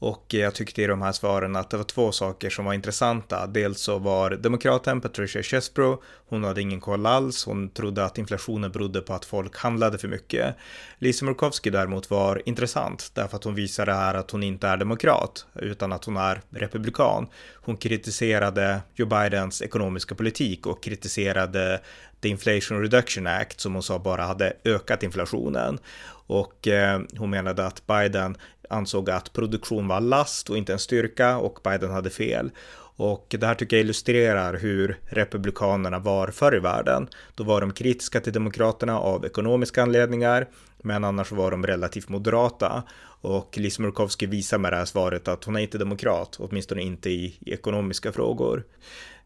Och 0.02 0.26
jag 0.28 0.56
tyckte 0.56 0.82
i 0.82 0.88
de 0.88 1.02
här 1.02 1.12
svaren 1.12 1.56
att 1.56 1.70
det 1.70 1.78
var 1.78 1.84
två 1.84 2.12
saker 2.12 2.50
som 2.50 2.66
var 2.66 2.74
intressanta. 2.74 3.48
Dels 3.48 3.82
så 3.82 4.00
var 4.00 4.32
demokraten 4.32 5.02
Patricia 5.02 5.44
Chesbro, 5.44 6.02
hon 6.28 6.44
hade 6.44 6.62
ingen 6.62 6.80
koll 6.80 7.06
alls, 7.06 7.46
hon 7.46 7.70
trodde 7.70 8.06
att 8.06 8.18
inflationen 8.18 8.72
berodde 8.72 9.02
på 9.02 9.14
att 9.14 9.26
folk 9.26 9.58
handlade 9.58 9.98
för 9.98 10.08
mycket. 10.08 10.56
Lisa 10.98 11.26
Murkowski 11.26 11.70
däremot 11.70 12.10
var 12.10 12.42
intressant 12.46 13.12
därför 13.14 13.38
att 13.38 13.44
hon 13.44 13.56
visade 13.56 13.94
här 13.94 14.14
att 14.14 14.32
hon 14.32 14.44
inte 14.44 14.68
är 14.68 14.78
demokrat 14.78 15.46
utan 15.56 15.92
att 15.92 16.06
hon 16.06 16.18
är 16.18 16.42
republikan. 16.50 17.28
Hon 17.54 17.78
kritiserade 17.78 18.82
Joe 18.96 19.06
Bidens 19.06 19.62
ekonomiska 19.62 20.16
politik 20.16 20.68
och 20.68 20.84
kritiserade 20.84 21.82
The 22.22 22.30
Inflation 22.30 22.82
Reduction 22.82 23.28
Act 23.28 23.60
som 23.60 23.74
hon 23.74 23.84
sa 23.84 24.00
bara 24.00 24.24
hade 24.24 24.54
ökat 24.66 25.04
inflationen. 25.04 25.80
Och 26.28 26.68
eh, 26.68 27.02
hon 27.18 27.30
menade 27.30 27.66
att 27.66 27.88
Biden 27.88 28.38
ansåg 28.72 29.10
att 29.10 29.34
produktion 29.34 29.88
var 29.88 30.02
last 30.02 30.50
och 30.50 30.58
inte 30.58 30.74
en 30.74 30.80
styrka 30.80 31.38
och 31.38 31.60
Biden 31.64 31.92
hade 31.92 32.10
fel. 32.10 32.52
Och 32.96 33.36
det 33.40 33.46
här 33.46 33.56
tycker 33.56 33.76
jag 33.76 33.82
illustrerar 33.82 34.54
hur 34.54 35.00
republikanerna 35.06 36.00
var 36.00 36.28
förr 36.28 36.56
i 36.56 36.60
världen. 36.60 37.08
Då 37.36 37.44
var 37.44 37.62
de 37.62 37.74
kritiska 37.74 38.20
till 38.20 38.34
demokraterna 38.34 39.00
av 39.00 39.26
ekonomiska 39.26 39.84
anledningar, 39.84 40.48
men 40.84 41.04
annars 41.04 41.32
var 41.32 41.52
de 41.52 41.68
relativt 41.68 42.10
moderata. 42.10 42.84
Och 43.22 43.58
Liz 43.58 43.80
Murkowski 43.80 44.26
visar 44.26 44.58
med 44.58 44.74
det 44.74 44.78
här 44.78 44.86
svaret 44.86 45.28
att 45.28 45.44
hon 45.44 45.56
är 45.56 45.60
inte 45.60 45.78
demokrat, 45.78 46.38
åtminstone 46.40 46.82
inte 46.82 47.10
i, 47.10 47.38
i 47.40 47.54
ekonomiska 47.54 48.12
frågor. 48.12 48.64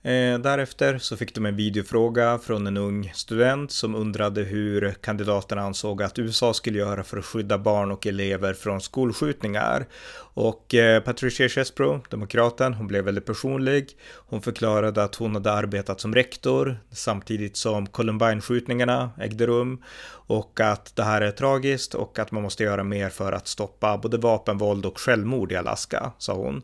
Eh, 0.06 0.40
därefter 0.40 0.98
så 0.98 1.18
fick 1.18 1.36
de 1.36 1.46
en 1.46 1.56
videofråga 1.56 2.38
från 2.38 2.68
en 2.68 2.78
ung 2.78 3.12
student 3.16 3.72
som 3.72 3.96
undrade 3.96 4.42
hur 4.42 4.92
kandidaterna 4.92 5.62
ansåg 5.62 6.04
att 6.04 6.20
USA 6.20 6.54
skulle 6.54 6.80
göra 6.80 7.04
för 7.04 7.18
att 7.18 7.26
skydda 7.26 7.58
barn 7.58 7.92
och 7.92 8.08
elever 8.08 8.54
från 8.54 8.82
skolskjutningar. 8.82 9.86
Och 10.18 10.76
eh, 10.76 11.04
Patricia 11.04 11.50
Chesbro, 11.50 12.02
demokraten, 12.10 12.74
hon 12.74 12.88
blev 12.88 13.04
väldigt 13.04 13.26
personlig. 13.26 13.90
Hon 14.14 14.42
förklarade 14.42 15.04
att 15.04 15.16
hon 15.16 15.36
hade 15.36 15.52
arbetat 15.52 16.02
som 16.02 16.16
rektor 16.16 16.78
samtidigt 16.92 17.58
som 17.58 17.88
Columbine-skjutningarna 17.88 19.12
ägde 19.20 19.48
rum 19.48 19.84
och 20.28 20.60
att 20.60 20.96
det 20.96 21.04
här 21.04 21.22
är 21.22 21.32
tragiskt 21.32 21.94
och 21.94 22.20
att 22.20 22.32
man 22.32 22.44
måste 22.44 22.64
göra 22.64 22.84
mer 22.84 23.10
för 23.10 23.32
att 23.32 23.48
stoppa 23.48 23.98
både 23.98 24.18
vapenvåld 24.18 24.86
och 24.86 25.00
självmord 25.00 25.52
i 25.52 25.56
Alaska, 25.56 26.12
sa 26.18 26.34
hon. 26.34 26.64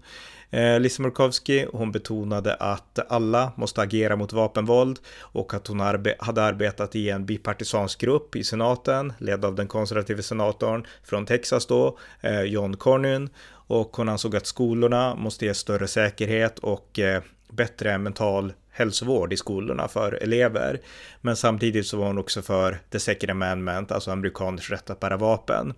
Eh, 0.53 0.79
Lisa 0.79 1.03
Murkowski, 1.03 1.65
hon 1.73 1.91
betonade 1.91 2.55
att 2.55 2.99
alla 3.11 3.51
måste 3.55 3.81
agera 3.81 4.15
mot 4.15 4.33
vapenvåld 4.33 4.99
och 5.19 5.53
att 5.53 5.67
hon 5.67 5.81
arbe 5.81 6.15
hade 6.19 6.43
arbetat 6.43 6.95
i 6.95 7.09
en 7.09 7.25
bipartisansk 7.25 8.01
grupp 8.01 8.35
i 8.35 8.43
senaten, 8.43 9.13
ledd 9.17 9.45
av 9.45 9.55
den 9.55 9.67
konservative 9.67 10.21
senatorn 10.21 10.87
från 11.03 11.25
Texas 11.25 11.65
då, 11.65 11.97
eh, 12.21 12.41
John 12.41 12.77
Cornyn. 12.77 13.29
Och 13.51 13.97
hon 13.97 14.09
ansåg 14.09 14.35
att 14.35 14.45
skolorna 14.45 15.15
måste 15.15 15.45
ge 15.45 15.53
större 15.53 15.87
säkerhet 15.87 16.59
och 16.59 16.99
eh, 16.99 17.21
bättre 17.49 17.97
mental 17.97 18.53
hälsovård 18.71 19.33
i 19.33 19.37
skolorna 19.37 19.87
för 19.87 20.13
elever. 20.23 20.79
Men 21.21 21.35
samtidigt 21.35 21.87
så 21.87 21.97
var 21.97 22.07
hon 22.07 22.17
också 22.17 22.41
för 22.41 22.79
the 22.89 22.99
second 22.99 23.31
amendment, 23.31 23.91
alltså 23.91 24.11
amerikaners 24.11 24.71
rätt 24.71 24.89
att 24.89 24.99
bära 24.99 25.17
vapen. 25.17 25.73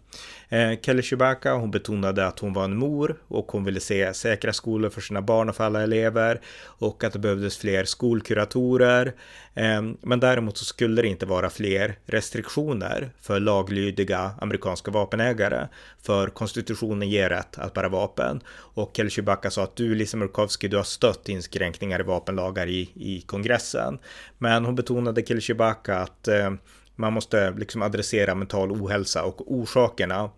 Eh, 0.53 0.79
Kelly 0.81 1.01
Chewbacca, 1.01 1.53
hon 1.53 1.71
betonade 1.71 2.27
att 2.27 2.39
hon 2.39 2.53
var 2.53 2.63
en 2.63 2.77
mor 2.77 3.15
och 3.27 3.51
hon 3.51 3.63
ville 3.63 3.79
se 3.79 4.13
säkra 4.13 4.53
skolor 4.53 4.89
för 4.89 5.01
sina 5.01 5.21
barn 5.21 5.49
och 5.49 5.55
för 5.55 5.63
alla 5.63 5.83
elever 5.83 6.41
och 6.63 7.03
att 7.03 7.13
det 7.13 7.19
behövdes 7.19 7.57
fler 7.57 7.83
skolkuratorer. 7.83 9.13
Eh, 9.53 9.81
men 10.01 10.19
däremot 10.19 10.57
så 10.57 10.65
skulle 10.65 11.01
det 11.01 11.07
inte 11.07 11.25
vara 11.25 11.49
fler 11.49 11.95
restriktioner 12.05 13.09
för 13.21 13.39
laglydiga 13.39 14.31
amerikanska 14.41 14.91
vapenägare, 14.91 15.67
för 16.01 16.27
konstitutionen 16.27 17.09
ger 17.09 17.29
rätt 17.29 17.59
att 17.59 17.73
bära 17.73 17.89
vapen. 17.89 18.41
Och 18.49 18.91
Kelly 18.95 19.09
Chewbacca 19.09 19.51
sa 19.51 19.63
att 19.63 19.75
du, 19.75 19.95
Lisa 19.95 20.17
Murkowski, 20.17 20.67
du 20.67 20.77
har 20.77 20.83
stött 20.83 21.29
inskränkningar 21.29 21.99
i 21.99 22.03
vapenlagar 22.03 22.67
i, 22.67 22.89
i 22.93 23.21
kongressen. 23.21 23.99
Men 24.37 24.65
hon 24.65 24.75
betonade 24.75 25.25
Kelly 25.25 25.41
Chewbacca 25.41 25.97
att 25.97 26.27
eh, 26.27 26.53
man 26.95 27.13
måste 27.13 27.51
liksom 27.51 27.81
adressera 27.81 28.35
mental 28.35 28.71
ohälsa 28.71 29.23
och 29.23 29.51
orsakerna 29.51 30.29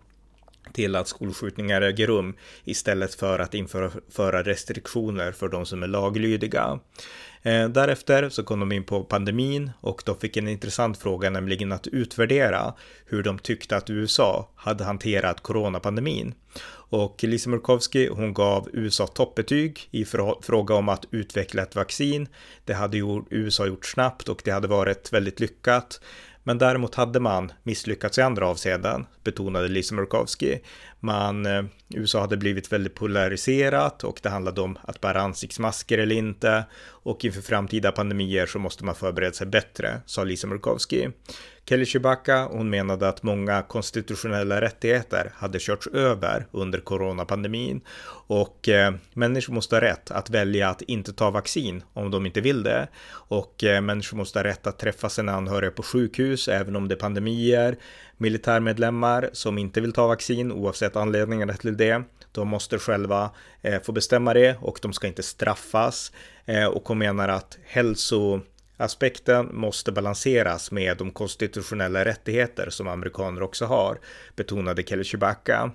till 0.72 0.96
att 0.96 1.08
skolskjutningar 1.08 1.82
äger 1.82 2.06
rum 2.06 2.36
istället 2.64 3.14
för 3.14 3.38
att 3.38 3.54
införa 3.54 4.42
restriktioner 4.42 5.32
för 5.32 5.48
de 5.48 5.66
som 5.66 5.82
är 5.82 5.86
laglydiga. 5.86 6.80
Eh, 7.42 7.68
därefter 7.68 8.28
så 8.28 8.42
kom 8.42 8.60
de 8.60 8.72
in 8.72 8.84
på 8.84 9.04
pandemin 9.04 9.70
och 9.80 10.02
de 10.06 10.18
fick 10.18 10.36
en 10.36 10.48
intressant 10.48 10.98
fråga, 10.98 11.30
nämligen 11.30 11.72
att 11.72 11.86
utvärdera 11.86 12.74
hur 13.06 13.22
de 13.22 13.38
tyckte 13.38 13.76
att 13.76 13.90
USA 13.90 14.50
hade 14.56 14.84
hanterat 14.84 15.42
coronapandemin. 15.42 16.34
Och 16.88 17.24
Lisa 17.24 17.50
Murkowski, 17.50 18.08
hon 18.08 18.34
gav 18.34 18.68
USA 18.72 19.06
toppbetyg 19.06 19.88
i 19.90 20.04
fråga 20.42 20.74
om 20.74 20.88
att 20.88 21.04
utveckla 21.10 21.62
ett 21.62 21.76
vaccin. 21.76 22.28
Det 22.64 22.74
hade 22.74 22.98
USA 23.30 23.66
gjort 23.66 23.86
snabbt 23.86 24.28
och 24.28 24.42
det 24.44 24.50
hade 24.50 24.68
varit 24.68 25.12
väldigt 25.12 25.40
lyckat. 25.40 26.00
Men 26.46 26.58
däremot 26.58 26.94
hade 26.94 27.20
man 27.20 27.52
misslyckats 27.62 28.18
i 28.18 28.22
andra 28.22 28.48
avseenden, 28.48 29.06
betonade 29.24 29.68
Lisa 29.68 29.94
Murkowski. 29.94 30.60
Man, 31.00 31.46
eh, 31.46 31.64
USA 31.94 32.20
hade 32.20 32.36
blivit 32.36 32.72
väldigt 32.72 32.94
polariserat 32.94 34.04
och 34.04 34.20
det 34.22 34.28
handlade 34.28 34.60
om 34.60 34.78
att 34.82 35.00
bära 35.00 35.20
ansiktsmasker 35.20 35.98
eller 35.98 36.16
inte. 36.16 36.64
Och 36.84 37.24
inför 37.24 37.42
framtida 37.42 37.92
pandemier 37.92 38.46
så 38.46 38.58
måste 38.58 38.84
man 38.84 38.94
förbereda 38.94 39.32
sig 39.32 39.46
bättre, 39.46 40.00
sa 40.06 40.24
Lisa 40.24 40.46
Murkowski. 40.46 41.08
Kelly 41.68 41.84
Chewbacca, 41.84 42.48
hon 42.50 42.70
menade 42.70 43.08
att 43.08 43.22
många 43.22 43.62
konstitutionella 43.62 44.60
rättigheter 44.60 45.32
hade 45.34 45.58
körts 45.58 45.86
över 45.86 46.46
under 46.50 46.78
coronapandemin 46.78 47.80
och 48.26 48.68
eh, 48.68 48.94
människor 49.12 49.52
måste 49.52 49.76
ha 49.76 49.80
rätt 49.80 50.10
att 50.10 50.30
välja 50.30 50.68
att 50.68 50.82
inte 50.82 51.12
ta 51.12 51.30
vaccin 51.30 51.82
om 51.92 52.10
de 52.10 52.26
inte 52.26 52.40
vill 52.40 52.62
det 52.62 52.88
och 53.08 53.64
eh, 53.64 53.80
människor 53.80 54.16
måste 54.16 54.38
ha 54.38 54.44
rätt 54.44 54.66
att 54.66 54.78
träffa 54.78 55.08
sina 55.08 55.32
anhöriga 55.32 55.70
på 55.70 55.82
sjukhus 55.82 56.48
även 56.48 56.76
om 56.76 56.88
det 56.88 56.94
är 56.94 56.98
pandemier. 56.98 57.76
Militärmedlemmar 58.16 59.30
som 59.32 59.58
inte 59.58 59.80
vill 59.80 59.92
ta 59.92 60.06
vaccin 60.06 60.52
oavsett 60.52 60.96
anledningarna 60.96 61.52
till 61.52 61.76
det, 61.76 62.02
de 62.32 62.48
måste 62.48 62.78
själva 62.78 63.30
eh, 63.62 63.82
få 63.82 63.92
bestämma 63.92 64.34
det 64.34 64.56
och 64.60 64.78
de 64.82 64.92
ska 64.92 65.06
inte 65.06 65.22
straffas 65.22 66.12
eh, 66.44 66.66
och 66.66 66.88
hon 66.88 66.98
menar 66.98 67.28
att 67.28 67.58
hälso 67.64 68.40
Aspekten 68.76 69.48
måste 69.52 69.92
balanseras 69.92 70.70
med 70.70 70.96
de 70.96 71.10
konstitutionella 71.10 72.04
rättigheter 72.04 72.70
som 72.70 72.88
amerikaner 72.88 73.42
också 73.42 73.64
har, 73.64 73.98
betonade 74.36 74.82
Kelly 74.82 75.04
Chewbacca. 75.04 75.70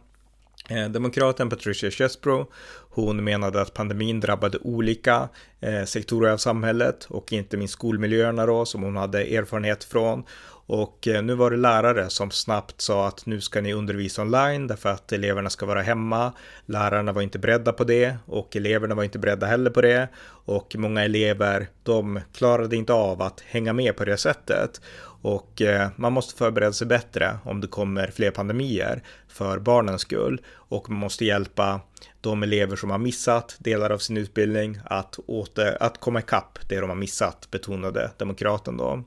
Eh, 0.69 0.89
demokraten 0.89 1.49
Patricia 1.49 1.91
Chesbro, 1.91 2.51
hon 2.89 3.23
menade 3.23 3.61
att 3.61 3.73
pandemin 3.73 4.19
drabbade 4.19 4.57
olika 4.57 5.29
eh, 5.59 5.83
sektorer 5.83 6.31
av 6.31 6.37
samhället 6.37 7.05
och 7.09 7.33
inte 7.33 7.57
minst 7.57 7.73
skolmiljöerna 7.73 8.45
då 8.45 8.65
som 8.65 8.83
hon 8.83 8.97
hade 8.97 9.23
erfarenhet 9.23 9.83
från 9.83 10.23
och 10.71 11.07
eh, 11.07 11.23
nu 11.23 11.35
var 11.35 11.51
det 11.51 11.57
lärare 11.57 12.09
som 12.09 12.31
snabbt 12.31 12.81
sa 12.81 13.07
att 13.07 13.25
nu 13.25 13.41
ska 13.41 13.61
ni 13.61 13.73
undervisa 13.73 14.21
online 14.21 14.67
därför 14.67 14.89
att 14.89 15.11
eleverna 15.11 15.49
ska 15.49 15.65
vara 15.65 15.81
hemma. 15.81 16.33
Lärarna 16.65 17.11
var 17.11 17.21
inte 17.21 17.39
beredda 17.39 17.73
på 17.73 17.83
det 17.83 18.17
och 18.25 18.55
eleverna 18.55 18.95
var 18.95 19.03
inte 19.03 19.19
beredda 19.19 19.47
heller 19.47 19.69
på 19.69 19.81
det. 19.81 20.07
Och 20.45 20.75
många 20.77 21.03
elever, 21.03 21.67
de 21.83 22.19
klarade 22.33 22.75
inte 22.75 22.93
av 22.93 23.21
att 23.21 23.39
hänga 23.39 23.73
med 23.73 23.95
på 23.95 24.05
det 24.05 24.17
sättet. 24.17 24.81
Och 25.21 25.61
eh, 25.61 25.89
man 25.95 26.13
måste 26.13 26.37
förbereda 26.37 26.73
sig 26.73 26.87
bättre 26.87 27.37
om 27.43 27.61
det 27.61 27.67
kommer 27.67 28.07
fler 28.07 28.31
pandemier 28.31 29.03
för 29.27 29.59
barnens 29.59 30.01
skull. 30.01 30.41
Och 30.53 30.89
man 30.89 30.99
måste 30.99 31.25
hjälpa 31.25 31.81
de 32.21 32.43
elever 32.43 32.75
som 32.75 32.89
har 32.89 32.97
missat 32.97 33.55
delar 33.59 33.89
av 33.89 33.97
sin 33.97 34.17
utbildning 34.17 34.79
att, 34.85 35.19
åter, 35.27 35.77
att 35.79 35.97
komma 35.97 36.19
ikapp 36.19 36.59
det 36.69 36.79
de 36.79 36.89
har 36.89 36.97
missat, 36.97 37.47
betonade 37.51 38.11
demokraten 38.17 38.77
då. 38.77 39.03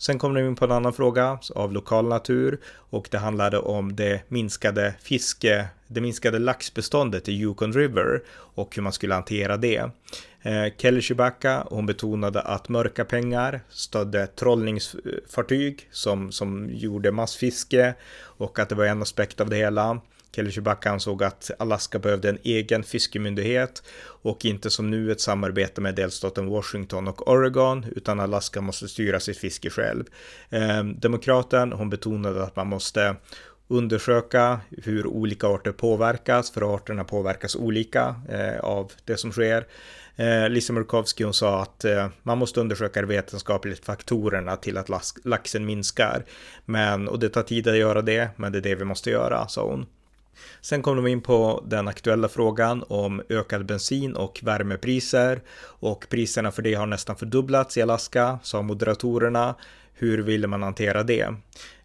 Sen 0.00 0.18
kom 0.18 0.34
de 0.34 0.40
in 0.40 0.56
på 0.56 0.64
en 0.64 0.72
annan 0.72 0.92
fråga 0.92 1.38
av 1.54 1.72
lokal 1.72 2.08
natur 2.08 2.60
och 2.90 3.08
det 3.10 3.18
handlade 3.18 3.58
om 3.58 3.96
det 3.96 4.22
minskade 4.28 4.94
fiske, 5.02 5.66
det 5.86 6.00
minskade 6.00 6.38
laxbeståndet 6.38 7.28
i 7.28 7.32
Yukon 7.32 7.72
River 7.72 8.22
och 8.30 8.76
hur 8.76 8.82
man 8.82 8.92
skulle 8.92 9.14
hantera 9.14 9.56
det. 9.56 9.90
Eh, 10.42 10.66
Kelly 10.76 11.00
Chewbacca, 11.00 11.66
hon 11.70 11.86
betonade 11.86 12.40
att 12.40 12.68
mörka 12.68 13.04
pengar 13.04 13.60
stödde 13.68 14.26
trollningsfartyg 14.26 15.88
som, 15.90 16.32
som 16.32 16.70
gjorde 16.70 17.12
massfiske 17.12 17.94
och 18.20 18.58
att 18.58 18.68
det 18.68 18.74
var 18.74 18.84
en 18.84 19.02
aspekt 19.02 19.40
av 19.40 19.50
det 19.50 19.56
hela. 19.56 20.00
Kelly 20.32 20.50
Chewbacca 20.50 20.90
ansåg 20.90 21.22
att 21.22 21.50
Alaska 21.58 21.98
behövde 21.98 22.28
en 22.28 22.38
egen 22.42 22.82
fiskemyndighet 22.82 23.82
och 24.22 24.44
inte 24.44 24.70
som 24.70 24.90
nu 24.90 25.12
ett 25.12 25.20
samarbete 25.20 25.80
med 25.80 25.94
delstaten 25.94 26.46
Washington 26.46 27.08
och 27.08 27.28
Oregon 27.28 27.86
utan 27.96 28.20
Alaska 28.20 28.60
måste 28.60 28.88
styra 28.88 29.20
sitt 29.20 29.38
fiske 29.38 29.70
själv. 29.70 30.04
Eh, 30.50 30.84
demokraten, 30.84 31.72
hon 31.72 31.90
betonade 31.90 32.42
att 32.42 32.56
man 32.56 32.66
måste 32.66 33.16
undersöka 33.68 34.60
hur 34.70 35.06
olika 35.06 35.46
arter 35.46 35.72
påverkas, 35.72 36.50
för 36.50 36.74
arterna 36.74 37.04
påverkas 37.04 37.56
olika 37.56 38.14
eh, 38.28 38.60
av 38.60 38.92
det 39.04 39.16
som 39.16 39.32
sker. 39.32 39.66
Eh, 40.16 40.48
Lisa 40.48 40.72
Murkowski 40.72 41.24
hon 41.24 41.34
sa 41.34 41.62
att 41.62 41.84
eh, 41.84 42.08
man 42.22 42.38
måste 42.38 42.60
undersöka 42.60 43.06
vetenskapligt 43.06 43.84
faktorerna 43.84 44.56
till 44.56 44.76
att 44.76 44.88
laxen 45.24 45.66
minskar. 45.66 46.24
Men, 46.64 47.08
och 47.08 47.18
det 47.18 47.28
tar 47.28 47.42
tid 47.42 47.68
att 47.68 47.76
göra 47.76 48.02
det, 48.02 48.28
men 48.36 48.52
det 48.52 48.58
är 48.58 48.62
det 48.62 48.74
vi 48.74 48.84
måste 48.84 49.10
göra, 49.10 49.48
sa 49.48 49.66
hon. 49.66 49.86
Sen 50.60 50.82
kom 50.82 50.96
de 50.96 51.06
in 51.06 51.20
på 51.20 51.64
den 51.66 51.88
aktuella 51.88 52.28
frågan 52.28 52.84
om 52.88 53.22
ökad 53.28 53.66
bensin 53.66 54.16
och 54.16 54.40
värmepriser 54.42 55.42
och 55.62 56.06
priserna 56.08 56.50
för 56.50 56.62
det 56.62 56.74
har 56.74 56.86
nästan 56.86 57.16
fördubblats 57.16 57.76
i 57.76 57.82
Alaska, 57.82 58.38
sa 58.42 58.62
moderatorerna. 58.62 59.54
Hur 59.94 60.18
ville 60.18 60.46
man 60.46 60.62
hantera 60.62 61.02
det? 61.02 61.34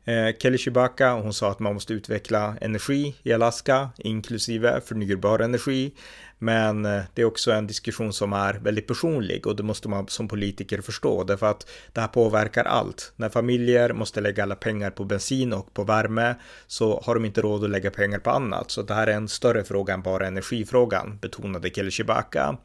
Eh, 0.06 0.36
Kelly 0.39 0.58
Chewbacca, 0.58 1.13
hon 1.13 1.34
sa 1.34 1.52
att 1.52 1.60
man 1.60 1.74
måste 1.74 1.94
utveckla 1.94 2.56
energi 2.62 3.15
i 3.24 3.34
Alaska, 3.34 3.89
inklusive 3.98 4.82
förnybar 4.82 5.39
energi. 5.39 5.94
Men 6.39 6.86
eh, 6.86 7.02
det 7.13 7.22
är 7.22 7.26
också 7.26 7.52
en 7.52 7.68
diskussion 7.68 8.13
som 8.13 8.34
är 8.34 8.54
väldigt 8.54 8.88
personlig 8.88 9.48
och 9.48 9.56
det 9.56 9.63
måste 9.63 9.89
man 9.89 10.08
som 10.08 10.28
politiker 10.28 10.82
förstå 10.82 11.24
därför 11.24 11.46
att 11.46 11.70
det 11.94 12.02
här 12.02 12.08
påverkar 12.08 12.63
allt. 12.63 13.13
När 13.15 13.30
familjer 13.30 13.94
måste 13.94 14.22
lägga 14.22 14.44
alla 14.44 14.56
pengar 14.56 14.91
på 14.91 15.04
bensin 15.04 15.54
och 15.54 15.74
på 15.74 15.84
värme 15.84 16.36
så 16.68 17.02
har 17.06 17.15
de 17.15 17.26
inte 17.26 17.41
råd 17.41 17.63
att 17.63 17.70
lägga 17.70 17.91
pengar 17.91 18.20
på 18.20 18.30
annat. 18.30 18.72
Så 18.72 18.82
det 18.82 18.94
här 18.94 19.08
är 19.08 19.13
en 19.13 19.28
större 19.28 19.63
fråga 19.63 19.94
än 19.94 20.02
bara 20.02 20.28
energifrågan, 20.28 21.18
betonade 21.22 21.70
Kelly 21.70 21.91
Chewbacca. 21.91 22.58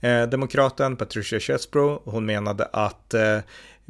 Eh, 0.00 0.22
demokraten 0.22 0.96
Patricia 0.96 1.40
Chesbro, 1.40 2.02
hon 2.04 2.26
menade 2.26 2.64
att 2.72 3.14
eh, 3.14 3.38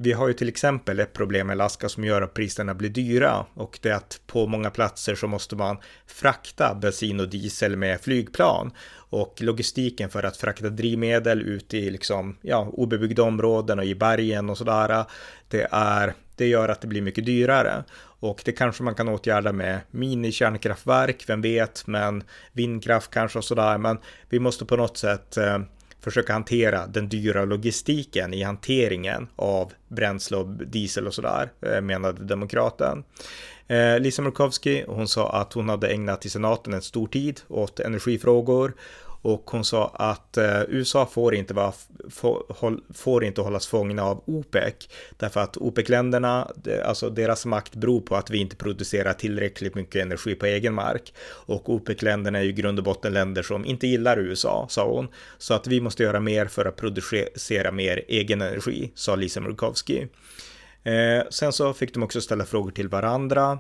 vi 0.01 0.13
har 0.13 0.29
ju 0.29 0.35
till 0.35 0.49
exempel 0.49 1.01
ett 1.01 1.13
problem 1.13 1.51
i 1.51 1.53
Alaska 1.53 1.89
som 1.89 2.05
gör 2.05 2.23
att 2.23 2.35
priserna 2.35 2.75
blir 2.75 2.89
dyra 2.89 3.47
och 3.55 3.79
det 3.83 3.89
är 3.89 3.95
att 3.95 4.21
på 4.27 4.47
många 4.47 4.71
platser 4.71 5.15
så 5.15 5.27
måste 5.27 5.57
man 5.57 5.77
frakta 6.07 6.75
bensin 6.75 7.21
och 7.21 7.29
diesel 7.29 7.77
med 7.77 8.01
flygplan 8.01 8.71
och 8.95 9.43
logistiken 9.43 10.11
för 10.11 10.23
att 10.23 10.37
frakta 10.37 10.69
drivmedel 10.69 11.43
ut 11.43 11.75
i 11.75 11.91
liksom, 11.91 12.37
ja, 12.43 12.69
obebyggda 12.73 13.23
områden 13.23 13.79
och 13.79 13.85
i 13.85 13.95
bergen 13.95 14.51
och 14.51 14.59
sådär. 14.59 15.05
Det 15.49 15.69
är, 15.71 16.15
det 16.37 16.47
gör 16.47 16.69
att 16.69 16.81
det 16.81 16.89
blir 16.89 17.03
mycket 17.03 17.27
dyrare 17.27 17.85
och 18.21 18.43
det 18.45 18.53
kanske 18.53 18.83
man 18.83 18.95
kan 18.95 19.09
åtgärda 19.09 19.53
med 19.53 19.81
minikärnkraftverk, 19.91 21.25
vem 21.27 21.41
vet, 21.41 21.87
men 21.87 22.23
vindkraft 22.53 23.11
kanske 23.11 23.39
och 23.39 23.45
sådär. 23.45 23.79
Men 23.79 23.99
vi 24.29 24.39
måste 24.39 24.65
på 24.65 24.77
något 24.77 24.97
sätt 24.97 25.37
eh, 25.37 25.59
försöka 26.11 26.33
hantera 26.33 26.87
den 26.87 27.09
dyra 27.09 27.45
logistiken 27.45 28.35
i 28.35 28.43
hanteringen 28.43 29.29
av 29.37 29.73
bränsle 29.89 30.37
och 30.37 30.49
diesel 30.49 31.07
och 31.07 31.15
sådär, 31.15 31.51
eh, 31.63 31.81
menade 31.81 32.25
demokraten. 32.25 33.05
Eh, 33.67 34.01
Lisa 34.01 34.23
Murkowski, 34.23 34.85
hon 34.89 35.09
sa 35.09 35.31
att 35.33 35.53
hon 35.53 35.69
hade 35.69 35.89
ägnat 35.89 36.27
i 36.27 36.31
senaten 36.31 36.75
en 36.75 36.83
stor 36.83 37.07
tid 37.07 37.41
åt 37.49 37.81
energifrågor 37.81 38.75
och 39.23 39.51
hon 39.51 39.65
sa 39.65 39.89
att 39.95 40.37
eh, 40.37 40.63
USA 40.69 41.07
får 41.07 41.35
inte, 41.35 41.55
vara, 41.55 41.73
får, 42.11 42.43
får 42.95 43.25
inte 43.25 43.41
hållas 43.41 43.67
fångna 43.67 44.03
av 44.03 44.23
OPEC 44.27 44.75
därför 45.17 45.41
att 45.41 45.57
OPEC-länderna, 45.57 46.51
alltså 46.85 47.11
deras 47.11 47.47
makt 47.47 47.75
beror 47.75 48.01
på 48.01 48.17
att 48.17 48.31
vi 48.31 48.39
inte 48.39 48.57
producerar 48.57 49.13
tillräckligt 49.13 49.75
mycket 49.75 50.03
energi 50.03 50.35
på 50.35 50.47
egen 50.47 50.75
mark 50.75 51.15
och 51.21 51.69
OPEC-länderna 51.75 52.39
är 52.39 52.43
ju 52.43 52.49
i 52.49 52.53
grund 52.53 52.79
och 52.79 52.85
botten 52.85 53.13
länder 53.13 53.43
som 53.43 53.65
inte 53.65 53.87
gillar 53.87 54.19
USA, 54.19 54.67
sa 54.71 54.89
hon. 54.89 55.09
Så 55.39 55.55
att 55.55 55.67
vi 55.67 55.81
måste 55.81 56.03
göra 56.03 56.21
mer 56.21 56.47
för 56.47 56.65
att 56.65 56.77
producera 56.77 57.73
mer 57.73 58.05
egen 58.09 58.43
energi, 58.43 58.93
sa 58.95 59.17
Lisa 59.17 59.41
Murkowski. 59.41 60.07
Eh, 60.83 61.23
sen 61.31 61.53
så 61.53 61.75
fick 61.75 61.95
de 61.95 62.03
också 62.03 62.21
ställa 62.21 62.45
frågor 62.45 62.71
till 62.71 62.89
varandra. 62.89 63.59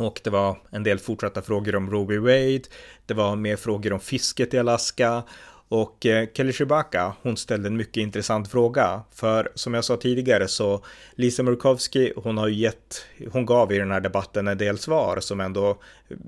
Och 0.00 0.20
det 0.24 0.30
var 0.30 0.56
en 0.70 0.82
del 0.82 0.98
fortsatta 0.98 1.42
frågor 1.42 1.76
om 1.76 1.90
Roe 1.90 2.18
Wade. 2.18 2.62
Det 3.06 3.14
var 3.14 3.36
mer 3.36 3.56
frågor 3.56 3.92
om 3.92 4.00
fisket 4.00 4.54
i 4.54 4.58
Alaska. 4.58 5.22
Och 5.68 6.06
eh, 6.06 6.28
Kelly 6.34 6.52
Shibaka 6.52 7.12
hon 7.22 7.36
ställde 7.36 7.68
en 7.68 7.76
mycket 7.76 7.96
intressant 7.96 8.50
fråga. 8.50 9.02
För 9.12 9.52
som 9.54 9.74
jag 9.74 9.84
sa 9.84 9.96
tidigare 9.96 10.48
så 10.48 10.84
Lisa 11.14 11.42
Murkowski, 11.42 12.12
hon 12.16 12.38
har 12.38 12.48
ju 12.48 12.54
gett, 12.54 13.04
hon 13.32 13.46
gav 13.46 13.72
i 13.72 13.78
den 13.78 13.90
här 13.90 14.00
debatten 14.00 14.48
en 14.48 14.58
del 14.58 14.78
svar 14.78 15.20
som 15.20 15.40
ändå 15.40 15.78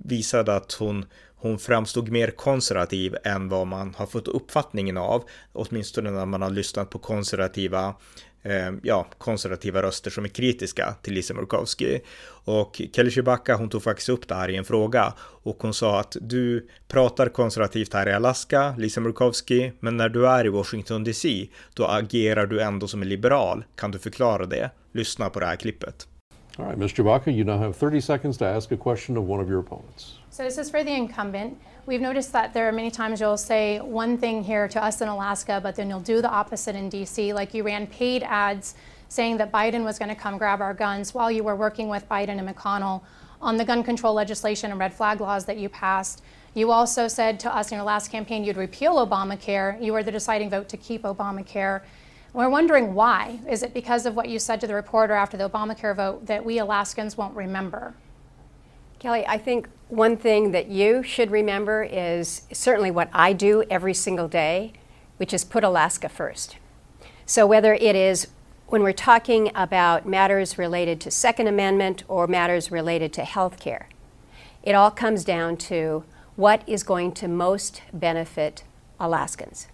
visade 0.05 0.55
att 0.57 0.73
hon, 0.73 1.05
hon 1.37 1.59
framstod 1.59 2.09
mer 2.09 2.31
konservativ 2.31 3.17
än 3.25 3.49
vad 3.49 3.67
man 3.67 3.95
har 3.99 4.07
fått 4.07 4.29
uppfattningen 4.29 4.97
av. 4.97 5.25
Åtminstone 5.53 6.11
när 6.11 6.27
man 6.27 6.43
har 6.43 6.51
lyssnat 6.51 6.91
på 6.91 6.99
konservativa 6.99 7.95
eh, 8.43 8.73
ja, 8.83 9.07
konservativa 9.19 9.83
röster 9.83 10.11
som 10.11 10.25
är 10.25 10.29
kritiska 10.29 10.95
till 11.03 11.13
Lisa 11.13 11.35
Murkowski. 11.35 12.01
Och 12.45 12.81
Kelly 12.93 13.11
Chewbacca, 13.11 13.55
hon 13.55 13.69
tog 13.69 13.83
faktiskt 13.83 14.09
upp 14.09 14.29
det 14.29 14.35
här 14.35 14.49
i 14.49 14.57
en 14.57 14.65
fråga 14.65 15.15
och 15.19 15.57
hon 15.63 15.75
sa 15.75 16.01
att 16.01 16.17
du 16.21 16.69
pratar 16.89 17.29
konservativt 17.29 17.95
här 17.95 18.09
i 18.09 18.13
Alaska, 18.13 18.75
Lisa 18.79 19.01
Murkowski, 19.01 19.73
men 19.81 19.97
när 19.97 20.09
du 20.09 20.29
är 20.29 20.47
i 20.47 20.49
Washington 20.49 21.05
DC, 21.05 21.49
då 21.75 21.85
agerar 21.85 22.47
du 22.47 22.61
ändå 22.63 22.89
som 22.89 23.03
en 23.03 23.09
liberal. 23.09 23.65
Kan 23.75 23.91
du 23.91 23.99
förklara 23.99 24.47
det? 24.47 24.71
Lyssna 24.93 25.31
på 25.31 25.41
det 25.41 25.47
här 25.47 25.57
klippet. 25.57 26.07
All 26.59 26.67
right, 26.67 26.77
Ms. 26.77 26.93
Chewbacca, 26.93 27.35
you 27.35 27.45
now 27.45 27.57
have 27.57 27.77
30 27.77 27.99
seconds 28.01 28.37
to 28.37 28.45
ask 28.45 28.71
a 28.73 28.77
question 28.77 29.17
of 29.17 29.25
one 29.25 29.41
of 29.41 29.49
your 29.49 29.61
opponents. 29.61 30.19
So 30.29 30.45
this 30.45 30.59
is 30.59 30.69
for 30.69 30.85
the 30.85 30.93
incumbent. 30.93 31.59
We've 31.87 32.01
noticed 32.03 32.31
that 32.35 32.53
there 32.53 32.69
are 32.69 32.73
many 32.73 32.91
times 32.91 33.21
you'll 33.21 33.39
say 33.39 33.81
one 33.81 34.19
thing 34.19 34.45
here 34.45 34.69
to 34.69 34.85
us 34.85 35.01
in 35.01 35.09
Alaska, 35.09 35.61
but 35.63 35.77
then 35.77 35.89
you'll 35.89 36.01
do 36.01 36.21
the 36.21 36.29
opposite 36.29 36.77
in 36.77 36.91
DC. 36.91 37.33
Like 37.33 37.55
you 37.55 37.63
ran 37.63 37.87
paid 37.87 38.23
ads 38.23 38.75
saying 39.09 39.39
that 39.39 39.51
Biden 39.51 39.83
was 39.83 39.99
going 39.99 40.11
to 40.11 40.15
come 40.15 40.37
grab 40.37 40.61
our 40.61 40.75
guns 40.75 41.15
while 41.15 41.31
you 41.31 41.43
were 41.43 41.57
working 41.57 41.89
with 41.89 42.07
Biden 42.07 42.39
and 42.39 42.47
McConnell 42.47 43.01
on 43.41 43.57
the 43.57 43.65
gun 43.65 43.83
control 43.83 44.13
legislation 44.13 44.71
and 44.71 44.79
red 44.79 44.93
flag 44.93 45.23
laws 45.23 45.47
that 45.47 45.57
you 45.57 45.71
passed. 45.71 46.23
You 46.53 46.71
also 46.71 47.09
said 47.09 47.41
to 47.41 47.55
us 47.55 47.73
in 47.73 47.77
your 47.77 47.85
last 47.87 48.11
campaign 48.11 48.45
you'd 48.45 48.59
repeal 48.59 48.97
Obamacare. 48.97 49.83
You 49.83 49.95
were 49.95 50.03
the 50.03 50.13
deciding 50.13 50.51
vote 50.51 50.69
to 50.69 50.77
keep 50.77 51.05
Obamacare. 51.05 51.81
We're 52.35 52.49
wondering 52.49 52.95
why. 52.95 53.41
Is 53.47 53.63
it 53.63 53.75
because 53.75 54.07
of 54.07 54.17
what 54.17 54.29
you 54.29 54.39
said 54.39 54.61
to 54.63 54.67
the 54.67 54.75
reporter 54.75 55.13
after 55.13 55.37
the 55.37 55.51
Obamacare 55.51 55.95
vote 55.95 56.27
that 56.27 56.45
we 56.45 56.59
Alaskans 56.59 57.17
won't 57.17 57.37
remember? 57.37 57.95
Kelly, 58.99 59.27
I 59.27 59.37
think 59.37 59.69
one 59.89 60.17
thing 60.17 60.53
that 60.53 60.69
you 60.69 61.03
should 61.03 61.31
remember 61.31 61.83
is 61.83 62.43
certainly 62.53 62.91
what 62.91 63.11
I 63.13 63.35
do 63.35 63.65
every 63.69 63.93
single 63.93 64.29
day, 64.29 64.73
which 65.19 65.35
is 65.35 65.45
put 65.45 65.63
Alaska 65.63 66.09
first. 66.09 66.57
So 67.27 67.47
whether 67.47 67.75
it 67.75 67.95
is 67.95 68.29
when 68.69 68.83
we're 68.83 68.93
talking 68.93 69.51
about 69.55 70.07
matters 70.07 70.57
related 70.57 71.03
to 71.03 71.11
Second 71.11 71.49
Amendment 71.49 72.05
or 72.09 72.27
matters 72.27 72.71
related 72.71 73.13
to 73.15 73.25
health 73.25 73.61
care, 73.61 73.89
it 74.63 74.75
all 74.75 74.91
comes 74.91 75.25
down 75.25 75.59
to 75.59 76.05
what 76.37 76.67
is 76.67 76.83
going 76.83 77.13
to 77.13 77.29
most 77.29 77.83
benefit 77.93 78.65
Alaskans. 78.99 79.67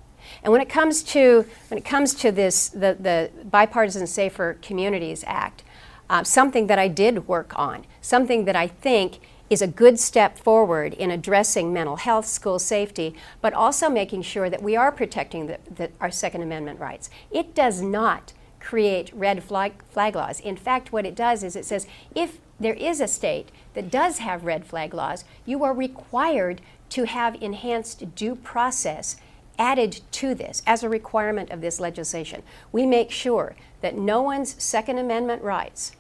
And 0.43 0.53
when 0.53 0.61
it 0.61 0.69
comes 0.69 1.03
to 1.05 1.47
when 1.69 1.79
it 1.79 1.85
comes 1.85 2.15
to 2.15 2.33
this 2.33 2.69
the, 2.69 2.97
the 2.99 3.31
Bipartisan 3.45 4.07
Safer 4.07 4.59
Communities 4.63 5.25
Act, 5.27 5.63
uh, 6.11 6.25
something 6.25 6.67
that 6.69 6.79
I 6.79 6.89
did 6.89 7.29
work 7.29 7.53
on, 7.59 7.85
something 8.01 8.45
that 8.47 8.57
I 8.57 8.67
think 8.67 9.21
is 9.51 9.63
a 9.63 9.67
good 9.67 9.99
step 9.99 10.39
forward 10.39 10.93
in 10.95 11.11
addressing 11.11 11.73
mental 11.73 11.97
health, 11.97 12.27
school 12.27 12.59
safety, 12.59 13.15
but 13.41 13.55
also 13.55 13.89
making 13.89 14.23
sure 14.23 14.51
that 14.51 14.63
we 14.63 14.77
are 14.77 14.93
protecting 14.93 15.47
the, 15.47 15.59
the, 15.75 15.91
our 16.01 16.11
Second 16.11 16.43
Amendment 16.43 16.79
rights. 16.79 17.09
It 17.31 17.55
does 17.55 17.81
not 17.81 18.35
create 18.61 19.11
red 19.15 19.43
flag, 19.43 19.83
flag 19.91 20.15
laws. 20.15 20.41
In 20.41 20.57
fact, 20.57 20.93
what 20.93 21.07
it 21.07 21.15
does 21.15 21.43
is 21.43 21.57
it 21.57 21.65
says 21.65 21.87
if 22.15 22.39
there 22.61 22.75
is 22.75 23.01
a 23.01 23.09
state 23.09 23.51
that 23.75 23.91
does 23.91 24.19
have 24.19 24.45
red 24.45 24.67
flag 24.67 24.93
laws, 24.93 25.25
you 25.47 25.65
are 25.65 25.73
required 25.73 26.61
to 26.91 27.05
have 27.05 27.41
enhanced 27.41 28.15
due 28.15 28.35
process 28.35 29.17
added 29.59 30.01
to 30.13 30.35
this 30.35 30.63
as 30.67 30.83
a 30.83 30.89
requirement 30.89 31.51
of 31.51 31.61
this 31.61 31.81
legislation. 31.81 32.43
We 32.73 32.87
make 32.87 33.11
sure 33.11 33.57
that 33.81 33.97
no 33.97 34.23
one's 34.23 34.61
Second 34.63 34.99
Amendment 34.99 35.43
rights 35.43 35.93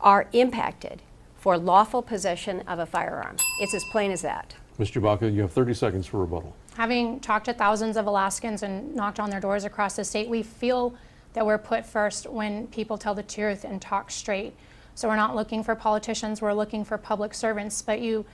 are 0.00 0.28
impacted 0.32 1.02
for 1.36 1.58
lawful 1.58 2.02
possession 2.02 2.60
of 2.66 2.78
a 2.78 2.86
firearm. 2.86 3.36
It's 3.60 3.74
as 3.74 3.84
plain 3.84 4.10
as 4.10 4.22
that. 4.22 4.54
Mr. 4.78 5.00
Chewbacca, 5.00 5.32
you 5.32 5.42
have 5.42 5.52
30 5.52 5.74
seconds 5.74 6.06
for 6.06 6.18
rebuttal. 6.18 6.54
Having 6.76 7.20
talked 7.20 7.44
to 7.44 7.52
thousands 7.52 7.96
of 7.96 8.06
Alaskans 8.06 8.62
and 8.62 8.94
knocked 8.96 9.20
on 9.20 9.30
their 9.30 9.40
doors 9.40 9.64
across 9.64 9.96
the 9.96 10.04
state, 10.04 10.28
we 10.28 10.42
feel 10.42 10.94
that 11.34 11.46
we're 11.46 11.58
put 11.58 11.84
first 11.84 12.28
when 12.28 12.66
people 12.68 12.98
tell 12.98 13.14
the 13.14 13.22
truth 13.22 13.64
and 13.64 13.80
talk 13.80 14.10
straight. 14.10 14.54
So 14.94 15.08
we're 15.08 15.16
not 15.16 15.36
looking 15.36 15.62
for 15.62 15.74
politicians, 15.74 16.40
we're 16.40 16.54
looking 16.54 16.84
for 16.84 16.96
public 16.98 17.34
servants. 17.34 17.82
But 17.82 18.00
you 18.00 18.24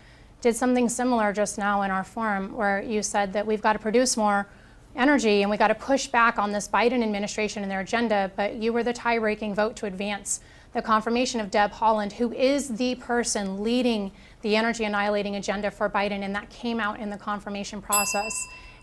did 0.40 0.56
something 0.56 0.88
similar 0.88 1.32
just 1.32 1.58
now 1.58 1.82
in 1.82 1.90
our 1.90 2.04
forum 2.04 2.56
where 2.56 2.82
you 2.82 3.02
said 3.02 3.32
that 3.32 3.46
we've 3.46 3.62
got 3.62 3.74
to 3.74 3.78
produce 3.78 4.16
more 4.16 4.48
energy 4.96 5.42
and 5.42 5.50
we 5.50 5.56
got 5.56 5.68
to 5.68 5.74
push 5.74 6.06
back 6.06 6.38
on 6.38 6.52
this 6.52 6.68
Biden 6.68 7.02
administration 7.02 7.62
and 7.62 7.70
their 7.70 7.80
agenda, 7.80 8.30
but 8.36 8.54
you 8.54 8.72
were 8.72 8.82
the 8.82 8.92
tie 8.92 9.18
breaking 9.18 9.54
vote 9.54 9.76
to 9.76 9.86
advance 9.86 10.40
the 10.72 10.82
confirmation 10.82 11.40
of 11.40 11.50
Deb 11.50 11.72
Holland, 11.72 12.12
who 12.12 12.32
is 12.32 12.68
the 12.68 12.94
person 12.96 13.62
leading 13.62 14.12
the 14.42 14.56
energy 14.56 14.84
annihilating 14.84 15.36
agenda 15.36 15.70
for 15.70 15.90
Biden, 15.90 16.22
and 16.22 16.34
that 16.34 16.48
came 16.48 16.80
out 16.80 17.00
in 17.00 17.10
the 17.10 17.16
confirmation 17.16 17.82
process. 17.82 18.32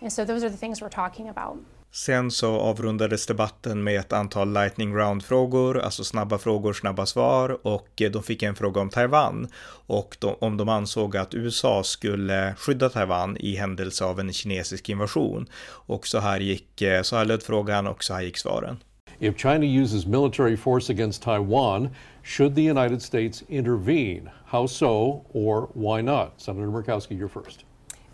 And 0.01 0.11
so 0.11 0.25
those 0.25 0.43
are 0.43 0.49
the 0.49 0.57
things 0.57 0.81
we're 0.81 0.89
talking 0.89 1.29
about. 1.29 1.57
Sen 1.97 2.31
så 2.31 2.59
avrundades 2.59 3.25
debatten 3.25 3.83
med 3.83 3.99
ett 3.99 4.13
antal 4.13 4.53
lightning 4.53 4.95
round-frågor, 4.95 5.79
alltså 5.79 6.03
snabba 6.03 6.37
frågor, 6.37 6.73
snabba 6.73 7.05
svar 7.05 7.67
och 7.67 7.87
de 7.95 8.23
fick 8.23 8.43
en 8.43 8.55
fråga 8.55 8.81
om 8.81 8.89
Taiwan 8.89 9.47
och 9.87 10.17
de, 10.19 10.35
om 10.39 10.57
de 10.57 10.69
ansåg 10.69 11.17
att 11.17 11.33
USA 11.33 11.83
skulle 11.83 12.55
skydda 12.57 12.89
Taiwan 12.89 13.37
i 13.37 13.55
händelse 13.55 14.05
av 14.05 14.19
en 14.19 14.33
kinesisk 14.33 14.89
invasion. 14.89 15.47
Och 15.69 16.07
så 16.07 16.19
här 16.19 16.39
gick, 16.39 16.83
så 17.03 17.15
här 17.15 17.25
löd 17.25 17.43
frågan 17.43 17.87
och 17.87 18.03
så 18.03 18.13
här 18.13 18.21
gick 18.21 18.37
svaren. 18.37 18.77
If 19.19 19.37
China 19.37 19.65
uses 19.65 20.05
military 20.05 20.57
force 20.57 20.93
against 20.93 21.23
Taiwan, 21.23 21.89
should 22.23 22.55
the 22.55 22.69
United 22.69 23.01
States 23.01 23.43
intervene? 23.47 24.31
How 24.45 24.67
so 24.67 25.25
or 25.31 25.69
why 25.73 26.01
not? 26.01 26.33
Senator 26.37 26.67
Murkowski, 26.67 27.19
you're 27.19 27.43
first. 27.43 27.65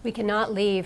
We 0.02 0.12
cannot 0.12 0.54
leave 0.54 0.86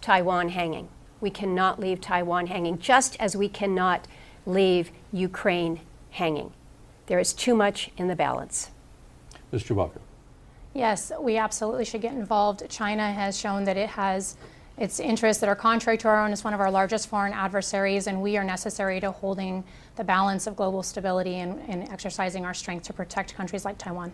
Taiwan 0.00 0.48
hanging. 0.48 0.88
We 1.20 1.30
cannot 1.30 1.80
leave 1.80 2.00
Taiwan 2.00 2.46
hanging, 2.46 2.78
just 2.78 3.16
as 3.18 3.36
we 3.36 3.48
cannot 3.48 4.06
leave 4.46 4.90
Ukraine 5.12 5.80
hanging. 6.10 6.52
There 7.06 7.18
is 7.18 7.32
too 7.32 7.54
much 7.54 7.90
in 7.96 8.08
the 8.08 8.16
balance. 8.16 8.70
Ms. 9.52 9.64
Chewbacca. 9.64 9.98
Yes, 10.74 11.10
we 11.18 11.36
absolutely 11.36 11.84
should 11.84 12.02
get 12.02 12.12
involved. 12.12 12.68
China 12.68 13.12
has 13.12 13.38
shown 13.38 13.64
that 13.64 13.76
it 13.76 13.90
has 13.90 14.36
its 14.76 15.00
interests 15.00 15.40
that 15.40 15.48
are 15.48 15.56
contrary 15.56 15.98
to 15.98 16.08
our 16.08 16.22
own. 16.24 16.32
It's 16.32 16.44
one 16.44 16.54
of 16.54 16.60
our 16.60 16.70
largest 16.70 17.08
foreign 17.08 17.32
adversaries, 17.32 18.06
and 18.06 18.22
we 18.22 18.36
are 18.36 18.44
necessary 18.44 19.00
to 19.00 19.10
holding 19.10 19.64
the 19.96 20.04
balance 20.04 20.46
of 20.46 20.54
global 20.54 20.82
stability 20.82 21.36
and, 21.36 21.60
and 21.68 21.88
exercising 21.88 22.44
our 22.44 22.54
strength 22.54 22.84
to 22.84 22.92
protect 22.92 23.34
countries 23.34 23.64
like 23.64 23.76
Taiwan. 23.76 24.12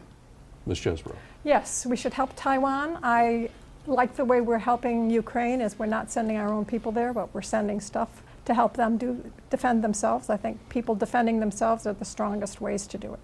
Ms. 0.67 0.79
Chesbrough. 0.79 1.17
Yes, 1.43 1.85
we 1.85 1.97
should 1.97 2.15
help 2.15 2.31
Taiwan. 2.35 2.99
I 3.03 3.51
like 3.87 4.17
the 4.17 4.25
way 4.25 4.41
we're 4.41 4.59
helping 4.59 5.11
Ukraine 5.11 5.61
is 5.61 5.79
we're 5.79 5.87
not 5.87 6.11
sending 6.11 6.37
our 6.37 6.53
own 6.53 6.65
people 6.65 6.93
there, 6.93 7.13
but 7.13 7.35
we're 7.35 7.43
sending 7.43 7.81
stuff 7.81 8.23
to 8.45 8.55
help 8.55 8.75
them 8.77 8.97
do 8.97 9.17
defend 9.51 9.83
themselves. 9.83 10.31
I 10.31 10.37
think 10.37 10.69
people 10.69 10.95
defending 10.95 11.41
themselves 11.41 11.87
are 11.87 11.95
the 11.95 12.05
strongest 12.05 12.61
ways 12.61 12.87
to 12.89 12.99
do 12.99 13.15
it. 13.15 13.21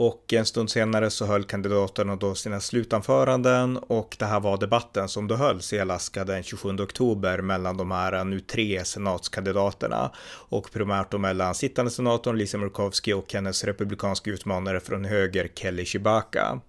Och 0.00 0.32
en 0.32 0.46
stund 0.46 0.70
senare 0.70 1.10
så 1.10 1.26
höll 1.26 1.44
kandidaterna 1.44 2.16
då 2.16 2.34
sina 2.34 2.60
slutanföranden 2.60 3.76
och 3.76 4.16
det 4.18 4.24
här 4.24 4.40
var 4.40 4.58
debatten 4.58 5.08
som 5.08 5.28
då 5.28 5.34
hölls 5.34 5.72
i 5.72 5.80
Alaska 5.80 6.24
den 6.24 6.42
27 6.42 6.68
oktober 6.68 7.38
mellan 7.38 7.76
de 7.76 7.90
här 7.90 8.24
nu 8.24 8.40
tre 8.40 8.84
senatskandidaterna 8.84 10.10
och 10.48 10.72
primärt 10.72 11.10
då 11.10 11.18
mellan 11.18 11.54
sittande 11.54 11.90
senatorn 11.90 12.38
Lisa 12.38 12.58
Murkowski 12.58 13.12
och 13.12 13.32
hennes 13.32 13.64
republikanska 13.64 14.30
utmanare 14.30 14.80
från 14.80 15.04
höger 15.04 15.48
Kelly 15.54 15.84
Chewbacca. 15.84 16.60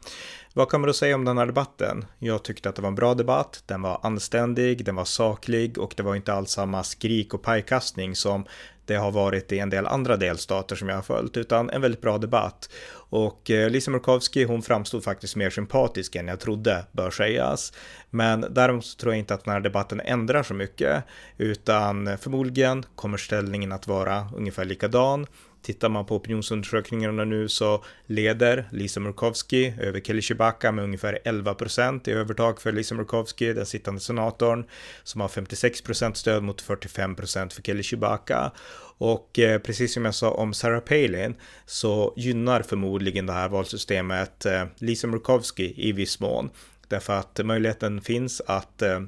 Vad 0.54 0.70
kan 0.70 0.82
man 0.82 0.88
då 0.88 0.94
säga 0.94 1.16
om 1.16 1.26
den 1.26 1.38
här 1.38 1.46
debatten? 1.46 2.06
Jag 2.20 2.44
tyckte 2.44 2.70
att 2.70 2.76
det 2.76 2.82
var 2.82 2.90
en 2.90 2.96
bra 2.96 3.14
debatt, 3.14 3.64
den 3.66 3.82
var 3.82 4.00
anständig, 4.04 4.86
den 4.86 4.96
var 4.96 5.06
saklig 5.06 5.78
och 5.78 5.94
det 5.98 6.04
var 6.04 6.16
inte 6.16 6.34
alls 6.34 6.52
samma 6.52 6.84
skrik 6.84 7.34
och 7.34 7.42
pajkastning 7.42 8.16
som 8.16 8.46
det 8.86 8.96
har 8.96 9.12
varit 9.12 9.52
i 9.52 9.60
en 9.60 9.70
del 9.70 9.88
andra 9.88 10.18
delstater 10.18 10.76
som 10.76 10.90
jag 10.90 10.96
har 10.96 11.02
följt, 11.02 11.38
utan 11.38 11.70
en 11.70 11.82
väldigt 11.82 12.02
bra 12.02 12.18
debatt. 12.18 12.70
Och 12.94 13.52
eh, 13.52 13.70
Lisa 13.70 13.92
Murkowski, 13.92 14.44
hon 14.44 14.62
framstod 14.62 15.04
faktiskt 15.04 15.36
mer 15.36 15.50
sympatisk 15.50 16.16
än 16.16 16.28
jag 16.28 16.40
trodde, 16.40 16.86
bör 16.92 17.12
sägas. 17.12 17.74
Men 18.10 18.46
däremot 18.50 18.86
så 18.86 18.98
tror 18.98 19.14
jag 19.14 19.20
inte 19.20 19.34
att 19.34 19.44
den 19.44 19.54
här 19.54 19.62
debatten 19.62 20.00
ändrar 20.00 20.44
så 20.44 20.54
mycket, 20.54 21.04
utan 21.38 22.18
förmodligen 22.18 22.86
kommer 22.96 23.18
ställningen 23.18 23.72
att 23.72 23.88
vara 23.88 24.28
ungefär 24.36 24.66
likadan. 24.66 25.28
Tittar 25.62 25.90
man 25.90 26.06
på 26.06 26.16
opinionsundersökningarna 26.16 27.26
nu 27.26 27.50
så 27.50 27.84
leder 28.06 28.70
Lisa 28.72 29.00
Murkowski 29.00 29.74
över 29.80 30.00
Kelly 30.00 30.22
Chewbacca 30.22 30.72
med 30.72 30.84
ungefär 30.84 31.20
11 31.24 31.54
procent 31.54 32.08
i 32.08 32.12
övertag 32.12 32.62
för 32.62 32.72
Lisa 32.72 32.96
Murkowski, 32.96 33.54
den 33.54 33.66
sittande 33.66 34.00
senatorn, 34.00 34.66
som 35.04 35.22
har 35.22 35.28
56 35.28 35.82
procent 35.82 36.18
stöd 36.18 36.44
mot 36.44 36.62
45 36.62 37.16
procent 37.16 37.54
för 37.54 37.62
Kelly 37.62 37.84
Chewbacca. 37.84 38.52
Och 38.98 39.40
eh, 39.40 39.60
precis 39.60 39.94
som 39.94 40.06
jag 40.06 40.16
sa 40.16 40.32
om 40.32 40.54
Sarah 40.54 40.80
Palin 40.80 41.36
så 41.66 42.14
gynnar 42.18 42.62
förmodligen 42.62 43.26
det 43.26 43.34
här 43.34 43.50
valsystemet 43.50 44.46
eh, 44.46 44.66
Lisa 44.78 45.08
Murkowski 45.08 45.74
i 45.78 45.92
viss 45.92 46.20
mån. 46.20 46.50
Därför 46.88 47.14
att 47.14 47.46
möjligheten 47.46 48.02
finns 48.02 48.42
att 48.46 48.82
eh, 48.82 49.00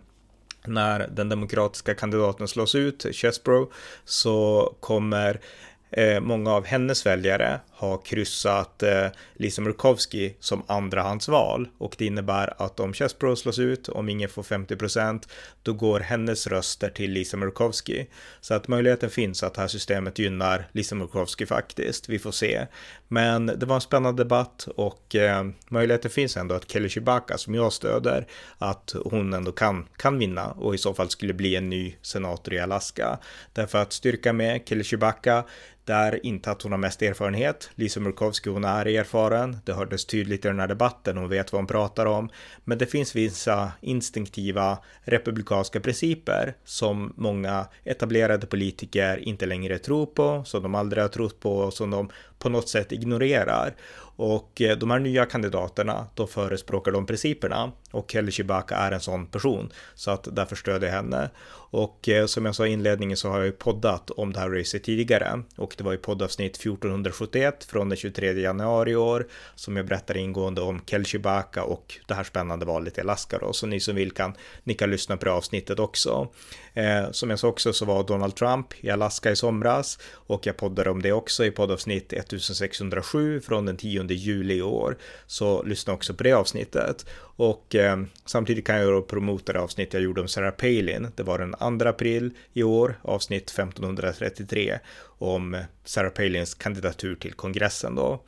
när 0.65 1.07
den 1.07 1.29
demokratiska 1.29 1.95
kandidaten 1.95 2.47
slås 2.47 2.75
ut, 2.75 3.05
Chesbro, 3.11 3.71
så 4.05 4.75
kommer 4.79 5.41
Eh, 5.91 6.19
många 6.19 6.51
av 6.51 6.65
hennes 6.65 7.05
väljare 7.05 7.59
har 7.81 7.97
kryssat 8.05 8.83
eh, 8.83 9.07
Lisa 9.33 9.61
Murkowski 9.61 10.35
som 10.39 10.63
andrahandsval 10.67 11.67
och 11.77 11.95
det 11.97 12.05
innebär 12.05 12.53
att 12.57 12.79
om 12.79 12.93
Chessbro 12.93 13.35
slås 13.35 13.59
ut, 13.59 13.89
om 13.89 14.09
ingen 14.09 14.29
får 14.29 14.43
50% 14.43 15.27
då 15.63 15.73
går 15.73 15.99
hennes 15.99 16.47
röster 16.47 16.89
till 16.89 17.11
Lisa 17.11 17.37
Murkowski. 17.37 18.07
Så 18.41 18.53
att 18.53 18.67
möjligheten 18.67 19.09
finns 19.09 19.43
att 19.43 19.53
det 19.53 19.61
här 19.61 19.67
systemet 19.67 20.19
gynnar 20.19 20.67
Lisa 20.71 20.95
Murkowski 20.95 21.45
faktiskt. 21.45 22.09
Vi 22.09 22.19
får 22.19 22.31
se. 22.31 22.67
Men 23.07 23.45
det 23.45 23.65
var 23.65 23.75
en 23.75 23.81
spännande 23.81 24.23
debatt 24.23 24.67
och 24.75 25.15
eh, 25.15 25.45
möjligheten 25.69 26.11
finns 26.11 26.37
ändå 26.37 26.55
att 26.55 26.71
Kelly 26.71 26.89
Chewbacca 26.89 27.37
som 27.37 27.55
jag 27.55 27.73
stöder, 27.73 28.27
att 28.57 28.95
hon 29.05 29.33
ändå 29.33 29.51
kan, 29.51 29.87
kan 29.97 30.17
vinna 30.17 30.51
och 30.51 30.75
i 30.75 30.77
så 30.77 30.93
fall 30.93 31.09
skulle 31.09 31.33
bli 31.33 31.55
en 31.55 31.69
ny 31.69 31.95
senator 32.01 32.53
i 32.53 32.59
Alaska. 32.59 33.19
Därför 33.53 33.77
att 33.77 33.93
styrka 33.93 34.33
med 34.33 34.61
Kelly 34.65 34.83
Chewbacca 34.83 35.43
det 35.85 35.93
är 35.93 36.25
inte 36.25 36.51
att 36.51 36.61
hon 36.61 36.71
har 36.71 36.79
mest 36.79 37.01
erfarenhet. 37.01 37.70
Lisa 37.75 37.99
Murkowski, 37.99 38.49
hon 38.49 38.63
är 38.63 38.85
erfaren. 38.85 39.57
Det 39.65 39.73
hördes 39.73 40.05
tydligt 40.05 40.45
i 40.45 40.47
den 40.47 40.59
här 40.59 40.67
debatten. 40.67 41.17
Hon 41.17 41.29
vet 41.29 41.51
vad 41.51 41.59
hon 41.59 41.67
pratar 41.67 42.05
om. 42.05 42.29
Men 42.63 42.77
det 42.77 42.85
finns 42.85 43.15
vissa 43.15 43.71
instinktiva 43.81 44.77
republikanska 45.03 45.79
principer 45.79 46.53
som 46.63 47.13
många 47.17 47.67
etablerade 47.83 48.47
politiker 48.47 49.17
inte 49.17 49.45
längre 49.45 49.77
tror 49.77 50.05
på, 50.05 50.43
som 50.45 50.63
de 50.63 50.75
aldrig 50.75 51.03
har 51.03 51.09
trott 51.09 51.39
på 51.39 51.57
och 51.57 51.73
som 51.73 51.91
de 51.91 52.09
på 52.39 52.49
något 52.49 52.69
sätt 52.69 52.91
ignorerar. 52.91 53.75
Och 54.15 54.61
eh, 54.61 54.77
de 54.77 54.91
här 54.91 54.99
nya 54.99 55.25
kandidaterna, 55.25 56.07
de 56.15 56.27
förespråkar 56.27 56.91
de 56.91 57.05
principerna 57.05 57.71
och 57.91 58.11
Kelly 58.11 58.31
Chibaka 58.31 58.75
är 58.75 58.91
en 58.91 58.99
sån 58.99 59.25
person. 59.25 59.71
Så 59.95 60.11
att 60.11 60.27
därför 60.31 60.55
stödjer 60.55 60.89
jag 60.89 60.95
henne. 60.95 61.29
Och 61.73 62.09
eh, 62.09 62.25
som 62.25 62.45
jag 62.45 62.55
sa 62.55 62.67
i 62.67 62.71
inledningen 62.71 63.17
så 63.17 63.29
har 63.29 63.37
jag 63.37 63.45
ju 63.45 63.51
poddat 63.51 64.09
om 64.09 64.33
det 64.33 64.39
här 64.39 64.49
racet 64.49 64.83
tidigare. 64.83 65.43
Och 65.55 65.75
det 65.77 65.83
var 65.83 65.91
ju 65.91 65.97
poddavsnitt 65.97 66.55
1471 66.55 67.63
från 67.63 67.89
den 67.89 67.97
23 67.97 68.31
januari 68.31 68.91
i 68.91 68.95
år 68.95 69.27
som 69.55 69.77
jag 69.77 69.85
berättar 69.85 70.17
ingående 70.17 70.61
om 70.61 70.81
Kelly 70.85 71.05
Chibaka 71.05 71.63
och 71.63 71.99
det 72.07 72.13
här 72.13 72.23
spännande 72.23 72.65
valet 72.65 72.97
i 72.97 73.01
Alaska 73.01 73.37
då. 73.37 73.53
Så 73.53 73.67
ni 73.67 73.79
som 73.79 73.95
vill 73.95 74.11
kan, 74.11 74.33
ni 74.63 74.73
kan 74.73 74.91
lyssna 74.91 75.17
på 75.17 75.25
det 75.25 75.31
avsnittet 75.31 75.79
också. 75.79 76.27
Eh, 76.73 77.11
som 77.11 77.29
jag 77.29 77.39
sa 77.39 77.47
också 77.47 77.73
så 77.73 77.85
var 77.85 78.03
Donald 78.03 78.35
Trump 78.35 78.67
i 78.79 78.89
Alaska 78.89 79.31
i 79.31 79.35
somras 79.35 79.99
och 80.13 80.45
jag 80.45 80.57
poddade 80.57 80.89
om 80.89 81.01
det 81.01 81.11
också 81.11 81.45
i 81.45 81.51
poddavsnitt 81.51 82.13
1607 82.13 83.41
från 83.41 83.65
den 83.65 83.77
10 83.77 84.03
juli 84.03 84.53
i 84.53 84.61
år. 84.61 84.97
Så 85.27 85.63
lyssna 85.63 85.93
också 85.93 86.13
på 86.13 86.23
det 86.23 86.33
avsnittet. 86.33 87.05
Och 87.35 87.75
eh, 87.85 87.97
samtidigt 88.25 88.65
kan 88.67 88.77
jag 88.77 88.93
då 88.93 89.01
promota 89.01 89.53
det 89.53 89.59
avsnitt 89.59 89.93
jag 89.93 90.03
gjorde 90.03 90.21
om 90.21 90.27
Sarah 90.27 90.51
Palin. 90.51 91.07
Det 91.15 91.23
var 91.23 91.39
den 91.39 91.79
2 91.79 91.87
april 91.87 92.31
i 92.53 92.63
år, 92.63 92.99
avsnitt 93.01 93.49
1533 93.49 94.79
om 95.03 95.57
Sarah 95.83 96.11
Palins 96.11 96.53
kandidatur 96.53 97.15
till 97.15 97.33
kongressen 97.33 97.95
då. 97.95 98.23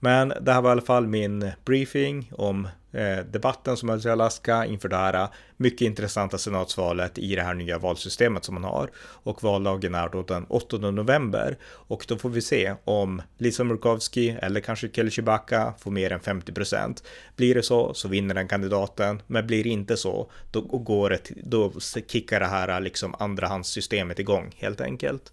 Men 0.00 0.32
det 0.40 0.52
här 0.52 0.62
var 0.62 0.70
i 0.70 0.72
alla 0.72 0.82
fall 0.82 1.06
min 1.06 1.50
briefing 1.64 2.32
om 2.32 2.68
Eh, 2.94 3.24
debatten 3.24 3.76
som 3.76 3.88
hölls 3.88 4.06
i 4.06 4.10
Alaska 4.10 4.66
inför 4.66 4.88
det 4.88 4.96
här 4.96 5.14
eh, 5.14 5.28
mycket 5.56 5.80
intressanta 5.80 6.38
senatsvalet 6.38 7.18
i 7.18 7.34
det 7.34 7.42
här 7.42 7.54
nya 7.54 7.78
valsystemet 7.78 8.44
som 8.44 8.54
man 8.54 8.64
har. 8.64 8.90
Och 8.96 9.42
valdagen 9.42 9.94
är 9.94 10.08
då 10.08 10.22
den 10.22 10.44
8 10.48 10.78
november 10.78 11.58
och 11.64 12.04
då 12.08 12.16
får 12.16 12.30
vi 12.30 12.40
se 12.40 12.74
om 12.84 13.22
Lisa 13.38 13.64
Murkowski 13.64 14.36
eller 14.42 14.60
kanske 14.60 14.88
Kelly 14.88 15.10
Chewbacca 15.10 15.74
får 15.78 15.90
mer 15.90 16.12
än 16.12 16.20
50 16.20 16.52
procent. 16.52 17.04
Blir 17.36 17.54
det 17.54 17.62
så 17.62 17.94
så 17.94 18.08
vinner 18.08 18.34
den 18.34 18.48
kandidaten, 18.48 19.22
men 19.26 19.46
blir 19.46 19.64
det 19.64 19.70
inte 19.70 19.96
så 19.96 20.30
då 20.50 20.60
går 20.60 21.10
det, 21.10 21.30
då 21.42 21.72
kickar 22.06 22.40
det 22.40 22.46
här 22.46 22.68
eh, 22.68 22.80
liksom 22.80 23.14
andrahandssystemet 23.18 24.18
igång 24.18 24.54
helt 24.56 24.80
enkelt. 24.80 25.32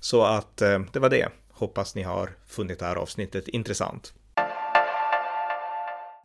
Så 0.00 0.22
att 0.22 0.56
det 0.92 0.98
var 0.98 1.10
det. 1.10 1.28
Hoppas 1.50 1.94
ni 1.94 2.02
har 2.02 2.30
funnit 2.46 2.78
det 2.78 2.86
här 2.86 2.96
avsnittet 2.96 3.48
intressant. 3.48 4.12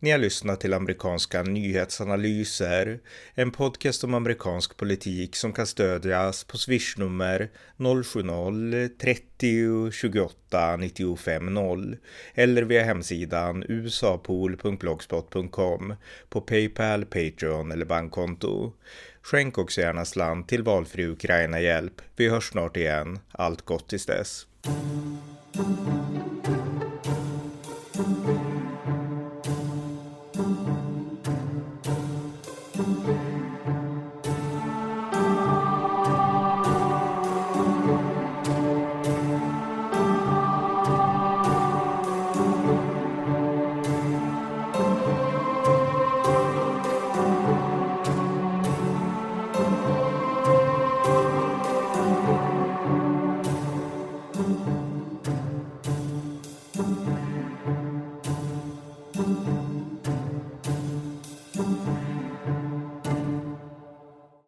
Ni 0.03 0.11
har 0.11 0.17
lyssnat 0.17 0.59
till 0.59 0.73
amerikanska 0.73 1.43
nyhetsanalyser, 1.43 2.99
en 3.33 3.51
podcast 3.51 4.03
om 4.03 4.13
amerikansk 4.13 4.77
politik 4.77 5.35
som 5.35 5.53
kan 5.53 5.67
stödjas 5.67 6.43
på 6.43 6.57
swishnummer 6.57 7.49
070-30 7.77 9.91
28 9.91 10.77
95 10.77 11.53
0 11.53 11.97
eller 12.33 12.63
via 12.63 12.83
hemsidan 12.83 13.63
usapool.blogspot.com 13.69 15.95
på 16.29 16.41
Paypal, 16.41 17.05
Patreon 17.05 17.71
eller 17.71 17.85
bankkonto. 17.85 18.73
Skänk 19.21 19.57
också 19.57 19.81
gärna 19.81 20.05
slant 20.05 20.49
till 20.49 20.63
valfri 20.63 21.07
Ukraina-hjälp. 21.07 22.01
Vi 22.15 22.29
hörs 22.29 22.49
snart 22.49 22.77
igen. 22.77 23.19
Allt 23.31 23.61
gott 23.61 23.89
tills 23.89 24.05
dess. 24.05 24.47